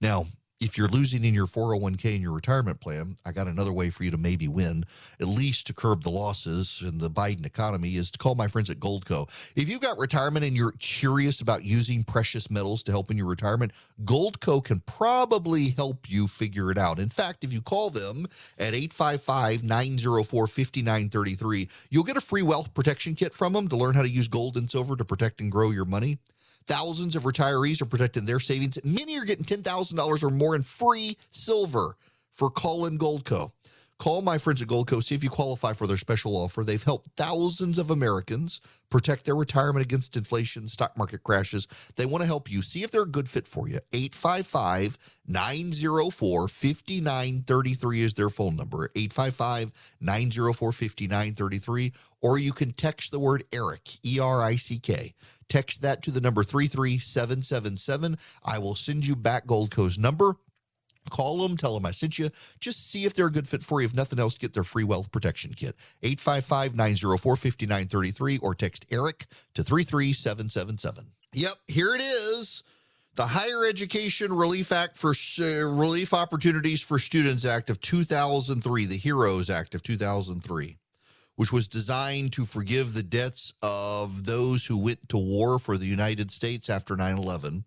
Now, 0.00 0.26
if 0.64 0.78
you're 0.78 0.88
losing 0.88 1.26
in 1.26 1.34
your 1.34 1.46
401k 1.46 2.14
and 2.14 2.22
your 2.22 2.32
retirement 2.32 2.80
plan, 2.80 3.16
I 3.26 3.32
got 3.32 3.48
another 3.48 3.72
way 3.72 3.90
for 3.90 4.02
you 4.02 4.10
to 4.10 4.16
maybe 4.16 4.48
win, 4.48 4.86
at 5.20 5.28
least 5.28 5.66
to 5.66 5.74
curb 5.74 6.02
the 6.02 6.10
losses 6.10 6.82
in 6.82 6.98
the 6.98 7.10
Biden 7.10 7.44
economy, 7.44 7.96
is 7.96 8.10
to 8.12 8.18
call 8.18 8.34
my 8.34 8.48
friends 8.48 8.70
at 8.70 8.80
Goldco. 8.80 9.28
If 9.54 9.68
you've 9.68 9.82
got 9.82 9.98
retirement 9.98 10.42
and 10.42 10.56
you're 10.56 10.72
curious 10.78 11.42
about 11.42 11.64
using 11.64 12.02
precious 12.02 12.50
metals 12.50 12.82
to 12.84 12.92
help 12.92 13.10
in 13.10 13.18
your 13.18 13.26
retirement, 13.26 13.72
Goldco 14.04 14.64
can 14.64 14.80
probably 14.80 15.68
help 15.68 16.10
you 16.10 16.26
figure 16.26 16.70
it 16.70 16.78
out. 16.78 16.98
In 16.98 17.10
fact, 17.10 17.44
if 17.44 17.52
you 17.52 17.60
call 17.60 17.90
them 17.90 18.26
at 18.58 18.72
855 18.72 19.64
904 19.64 20.46
5933, 20.46 21.68
you'll 21.90 22.04
get 22.04 22.16
a 22.16 22.22
free 22.22 22.42
wealth 22.42 22.72
protection 22.72 23.14
kit 23.14 23.34
from 23.34 23.52
them 23.52 23.68
to 23.68 23.76
learn 23.76 23.94
how 23.94 24.02
to 24.02 24.08
use 24.08 24.28
gold 24.28 24.56
and 24.56 24.70
silver 24.70 24.96
to 24.96 25.04
protect 25.04 25.42
and 25.42 25.52
grow 25.52 25.70
your 25.70 25.84
money. 25.84 26.16
Thousands 26.66 27.14
of 27.14 27.24
retirees 27.24 27.82
are 27.82 27.86
protecting 27.86 28.24
their 28.24 28.40
savings. 28.40 28.78
Many 28.84 29.18
are 29.18 29.24
getting 29.24 29.44
$10,000 29.44 30.22
or 30.22 30.30
more 30.30 30.54
in 30.56 30.62
free 30.62 31.16
silver 31.30 31.96
for 32.32 32.50
Call 32.50 32.86
in 32.86 32.98
Goldco. 32.98 33.52
Call 33.98 34.22
my 34.22 34.38
friends 34.38 34.60
at 34.60 34.66
Goldco, 34.66 35.02
see 35.02 35.14
if 35.14 35.22
you 35.22 35.30
qualify 35.30 35.72
for 35.72 35.86
their 35.86 35.96
special 35.96 36.36
offer. 36.36 36.64
They've 36.64 36.82
helped 36.82 37.10
thousands 37.16 37.78
of 37.78 37.90
Americans 37.90 38.60
protect 38.90 39.24
their 39.24 39.36
retirement 39.36 39.84
against 39.84 40.16
inflation, 40.16 40.66
stock 40.66 40.98
market 40.98 41.22
crashes. 41.22 41.68
They 41.94 42.04
want 42.04 42.22
to 42.22 42.26
help 42.26 42.50
you. 42.50 42.60
See 42.60 42.82
if 42.82 42.90
they're 42.90 43.02
a 43.02 43.08
good 43.08 43.28
fit 43.28 43.46
for 43.46 43.68
you. 43.68 43.78
855 43.92 44.98
904 45.28 46.48
5933 46.48 48.02
is 48.02 48.14
their 48.14 48.28
phone 48.28 48.56
number. 48.56 48.90
855 48.96 49.72
904 50.00 50.72
5933. 50.72 51.92
Or 52.20 52.38
you 52.38 52.52
can 52.52 52.72
text 52.72 53.12
the 53.12 53.20
word 53.20 53.44
Erick, 53.52 53.88
E 54.04 54.18
R 54.18 54.42
I 54.42 54.56
C 54.56 54.78
K. 54.80 55.14
Text 55.48 55.82
that 55.82 56.02
to 56.02 56.10
the 56.10 56.20
number 56.20 56.42
33777. 56.42 58.18
I 58.44 58.58
will 58.58 58.74
send 58.74 59.06
you 59.06 59.14
back 59.14 59.46
Goldco's 59.46 59.98
number. 59.98 60.36
Call 61.10 61.38
them, 61.38 61.56
tell 61.56 61.74
them 61.74 61.86
I 61.86 61.90
sent 61.90 62.18
you. 62.18 62.30
Just 62.58 62.90
see 62.90 63.04
if 63.04 63.14
they're 63.14 63.26
a 63.26 63.32
good 63.32 63.48
fit 63.48 63.62
for 63.62 63.80
you. 63.80 63.86
If 63.86 63.94
nothing 63.94 64.18
else, 64.18 64.36
get 64.36 64.54
their 64.54 64.64
free 64.64 64.84
wealth 64.84 65.12
protection 65.12 65.54
kit. 65.54 65.76
855 66.02 66.74
904 66.74 67.36
5933 67.36 68.38
or 68.38 68.54
text 68.54 68.86
ERICK 68.90 69.26
to 69.54 69.62
33777. 69.62 71.06
Yep, 71.34 71.54
here 71.66 71.94
it 71.94 72.00
is. 72.00 72.62
The 73.16 73.26
Higher 73.26 73.64
Education 73.64 74.32
Relief 74.32 74.72
Act 74.72 74.96
for 74.96 75.14
uh, 75.38 75.66
Relief 75.66 76.12
Opportunities 76.12 76.82
for 76.82 76.98
Students 76.98 77.44
Act 77.44 77.70
of 77.70 77.80
2003, 77.80 78.86
the 78.86 78.96
HEROES 78.96 79.50
Act 79.50 79.76
of 79.76 79.84
2003, 79.84 80.78
which 81.36 81.52
was 81.52 81.68
designed 81.68 82.32
to 82.32 82.44
forgive 82.44 82.92
the 82.92 83.04
debts 83.04 83.54
of 83.62 84.26
those 84.26 84.66
who 84.66 84.82
went 84.82 85.08
to 85.10 85.16
war 85.16 85.60
for 85.60 85.78
the 85.78 85.86
United 85.86 86.32
States 86.32 86.68
after 86.68 86.96
9 86.96 87.16
11. 87.16 87.64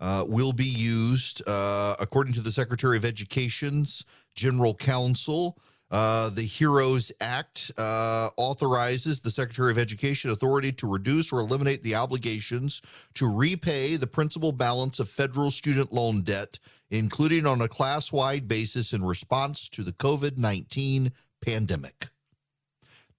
Uh, 0.00 0.24
will 0.26 0.52
be 0.52 0.64
used, 0.66 1.40
uh, 1.48 1.94
according 2.00 2.32
to 2.32 2.40
the 2.40 2.50
Secretary 2.50 2.96
of 2.96 3.04
Education's 3.04 4.04
General 4.34 4.74
Counsel, 4.74 5.56
uh, 5.90 6.28
the 6.30 6.42
HEROES 6.42 7.12
Act 7.20 7.70
uh, 7.78 8.28
authorizes 8.36 9.20
the 9.20 9.30
Secretary 9.30 9.70
of 9.70 9.78
Education 9.78 10.30
authority 10.30 10.72
to 10.72 10.90
reduce 10.90 11.32
or 11.32 11.38
eliminate 11.38 11.84
the 11.84 11.94
obligations 11.94 12.82
to 13.14 13.32
repay 13.32 13.94
the 13.94 14.06
principal 14.08 14.50
balance 14.50 14.98
of 14.98 15.08
federal 15.08 15.52
student 15.52 15.92
loan 15.92 16.22
debt, 16.22 16.58
including 16.90 17.46
on 17.46 17.60
a 17.60 17.68
class 17.68 18.10
wide 18.12 18.48
basis 18.48 18.92
in 18.92 19.04
response 19.04 19.68
to 19.68 19.84
the 19.84 19.92
COVID 19.92 20.36
19 20.36 21.12
pandemic. 21.40 22.08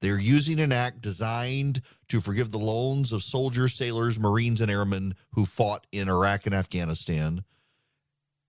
They're 0.02 0.20
using 0.20 0.60
an 0.60 0.72
act 0.72 1.02
designed 1.02 1.82
to 2.10 2.20
forgive 2.20 2.52
the 2.52 2.60
loans 2.60 3.12
of 3.12 3.24
soldiers, 3.24 3.74
sailors, 3.74 4.20
Marines, 4.20 4.62
and 4.62 4.70
airmen 4.70 5.16
who 5.34 5.46
fought 5.46 5.88
in 5.92 6.10
Iraq 6.10 6.46
and 6.46 6.54
Afghanistan. 6.54 7.44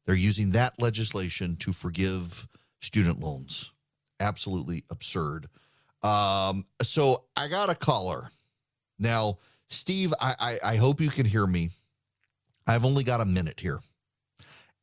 They're 0.04 0.14
using 0.14 0.50
that 0.50 0.74
legislation 0.78 1.56
to 1.56 1.72
forgive 1.72 2.46
student 2.80 3.20
loans 3.20 3.72
absolutely 4.20 4.84
absurd. 4.90 5.48
Um, 6.02 6.66
so 6.82 7.24
I 7.36 7.48
got 7.48 7.70
a 7.70 7.74
caller. 7.74 8.28
Now, 8.98 9.38
Steve, 9.68 10.14
I, 10.20 10.34
I, 10.38 10.72
I 10.72 10.76
hope 10.76 11.00
you 11.00 11.10
can 11.10 11.26
hear 11.26 11.46
me. 11.46 11.70
I've 12.66 12.84
only 12.84 13.04
got 13.04 13.20
a 13.20 13.24
minute 13.24 13.60
here. 13.60 13.80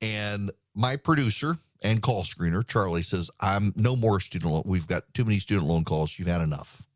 And 0.01 0.51
my 0.75 0.95
producer 0.97 1.57
and 1.83 2.01
call 2.01 2.23
screener, 2.23 2.65
Charlie, 2.65 3.01
says, 3.01 3.29
I'm 3.39 3.73
no 3.75 3.95
more 3.95 4.19
student 4.21 4.51
loan. 4.51 4.63
We've 4.65 4.87
got 4.87 5.13
too 5.13 5.25
many 5.25 5.39
student 5.39 5.67
loan 5.67 5.83
calls. 5.83 6.17
You've 6.17 6.29
had 6.29 6.41
enough. 6.41 6.87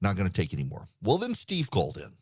Not 0.00 0.16
going 0.16 0.30
to 0.30 0.32
take 0.32 0.52
any 0.52 0.64
more. 0.64 0.86
Well, 1.02 1.18
then 1.18 1.34
Steve 1.34 1.70
called 1.70 1.96
in. 1.96 2.12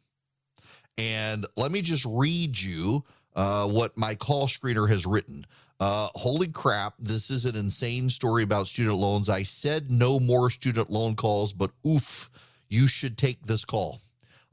And 0.97 1.47
let 1.57 1.73
me 1.73 1.83
just 1.83 2.07
read 2.09 2.59
you 2.59 3.05
uh, 3.35 3.69
what 3.69 3.99
my 3.99 4.15
call 4.15 4.47
screener 4.47 4.89
has 4.89 5.05
written. 5.05 5.45
Uh, 5.79 6.09
holy 6.15 6.49
crap, 6.49 6.95
this 6.99 7.29
is 7.31 7.45
an 7.45 7.55
insane 7.55 8.09
story 8.09 8.43
about 8.43 8.67
student 8.67 8.97
loans. 8.97 9.29
I 9.29 9.43
said 9.43 9.91
no 9.91 10.19
more 10.19 10.49
student 10.49 10.89
loan 10.89 11.17
calls, 11.17 11.53
but 11.53 11.73
oof, 11.87 12.31
you 12.69 12.87
should 12.87 13.19
take 13.19 13.43
this 13.43 13.67
call. 13.67 14.01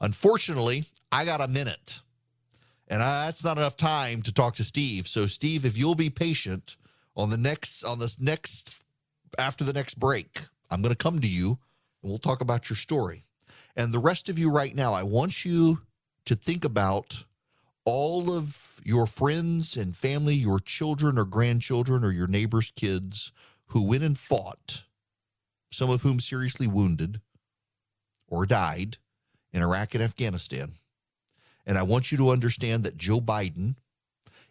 Unfortunately, 0.02 0.84
I 1.10 1.24
got 1.24 1.40
a 1.40 1.48
minute, 1.48 2.00
and 2.88 3.02
I, 3.02 3.24
that's 3.24 3.42
not 3.42 3.56
enough 3.56 3.76
time 3.76 4.20
to 4.22 4.34
talk 4.34 4.56
to 4.56 4.64
Steve. 4.64 5.08
So, 5.08 5.26
Steve, 5.26 5.64
if 5.64 5.78
you'll 5.78 5.94
be 5.94 6.10
patient 6.10 6.76
on 7.16 7.30
the 7.30 7.36
next, 7.36 7.84
on 7.84 7.98
this 7.98 8.20
next, 8.20 8.84
after 9.38 9.64
the 9.64 9.72
next 9.72 9.98
break, 9.98 10.42
I'm 10.70 10.82
going 10.82 10.94
to 10.94 10.96
come 10.96 11.20
to 11.20 11.28
you 11.28 11.58
and 12.02 12.10
we'll 12.10 12.18
talk 12.18 12.40
about 12.40 12.68
your 12.68 12.76
story. 12.76 13.22
And 13.76 13.92
the 13.92 13.98
rest 13.98 14.28
of 14.28 14.38
you 14.38 14.50
right 14.50 14.74
now, 14.74 14.92
I 14.92 15.02
want 15.02 15.44
you 15.44 15.82
to 16.26 16.34
think 16.34 16.64
about 16.64 17.24
all 17.84 18.30
of 18.30 18.80
your 18.84 19.06
friends 19.06 19.76
and 19.76 19.96
family, 19.96 20.34
your 20.34 20.58
children 20.58 21.18
or 21.18 21.24
grandchildren 21.24 22.04
or 22.04 22.12
your 22.12 22.26
neighbors' 22.26 22.72
kids 22.74 23.32
who 23.66 23.88
went 23.88 24.04
and 24.04 24.18
fought, 24.18 24.84
some 25.70 25.90
of 25.90 26.02
whom 26.02 26.20
seriously 26.20 26.66
wounded 26.66 27.20
or 28.28 28.46
died 28.46 28.98
in 29.52 29.62
Iraq 29.62 29.94
and 29.94 30.02
Afghanistan. 30.02 30.72
And 31.66 31.78
I 31.78 31.82
want 31.82 32.12
you 32.12 32.18
to 32.18 32.30
understand 32.30 32.84
that 32.84 32.96
Joe 32.96 33.20
Biden 33.20 33.76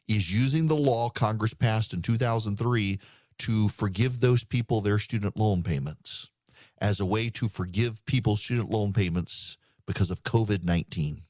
is 0.08 0.34
using 0.34 0.68
the 0.68 0.76
law 0.76 1.10
Congress 1.10 1.54
passed 1.54 1.94
in 1.94 2.02
2003 2.02 3.00
to 3.40 3.70
forgive 3.70 4.20
those 4.20 4.44
people 4.44 4.82
their 4.82 5.00
student 5.00 5.38
loan 5.38 5.64
payments 5.64 6.30
as 6.80 7.00
a 7.00 7.06
way 7.06 7.30
to 7.30 7.48
forgive 7.48 8.06
people's 8.06 8.42
student 8.42 8.70
loan 8.70 8.94
payments 8.94 9.58
because 9.86 10.12
of 10.12 10.24
COVID 10.24 10.64
19 10.64 11.24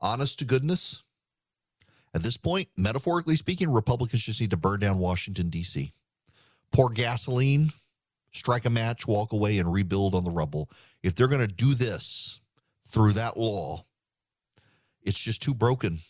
honest 0.00 0.38
to 0.38 0.44
goodness, 0.44 1.02
at 2.14 2.22
this 2.22 2.36
point, 2.36 2.68
metaphorically 2.76 3.36
speaking, 3.36 3.70
Republicans 3.70 4.22
just 4.22 4.40
need 4.40 4.50
to 4.50 4.56
burn 4.56 4.80
down 4.80 4.98
Washington, 4.98 5.50
D.C., 5.50 5.92
pour 6.72 6.90
gasoline, 6.90 7.70
strike 8.32 8.64
a 8.64 8.70
match, 8.70 9.06
walk 9.06 9.32
away, 9.32 9.58
and 9.58 9.72
rebuild 9.72 10.14
on 10.14 10.24
the 10.24 10.30
rubble. 10.30 10.70
If 11.02 11.14
they're 11.14 11.28
going 11.28 11.46
to 11.46 11.52
do 11.52 11.74
this 11.74 12.40
through 12.86 13.12
that 13.12 13.36
law, 13.36 13.84
it's 15.02 15.22
just 15.22 15.42
too 15.42 15.54
broken. 15.54 16.00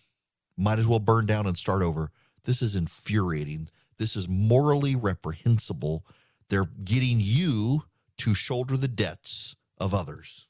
Might 0.59 0.81
as 0.81 0.89
well 0.89 0.99
burn 0.99 1.25
down 1.25 1.47
and 1.47 1.57
start 1.57 1.83
over. 1.83 2.11
This 2.45 2.63
is 2.63 2.75
infuriating. 2.75 3.69
This 3.97 4.17
is 4.17 4.29
morally 4.29 4.97
reprehensible. 4.97 6.05
They're 6.49 6.69
getting 6.85 7.19
you 7.21 7.85
to 8.19 8.35
shoulder 8.35 8.77
the 8.77 8.89
debts 8.89 9.57
of 9.79 9.95
others. 9.95 10.47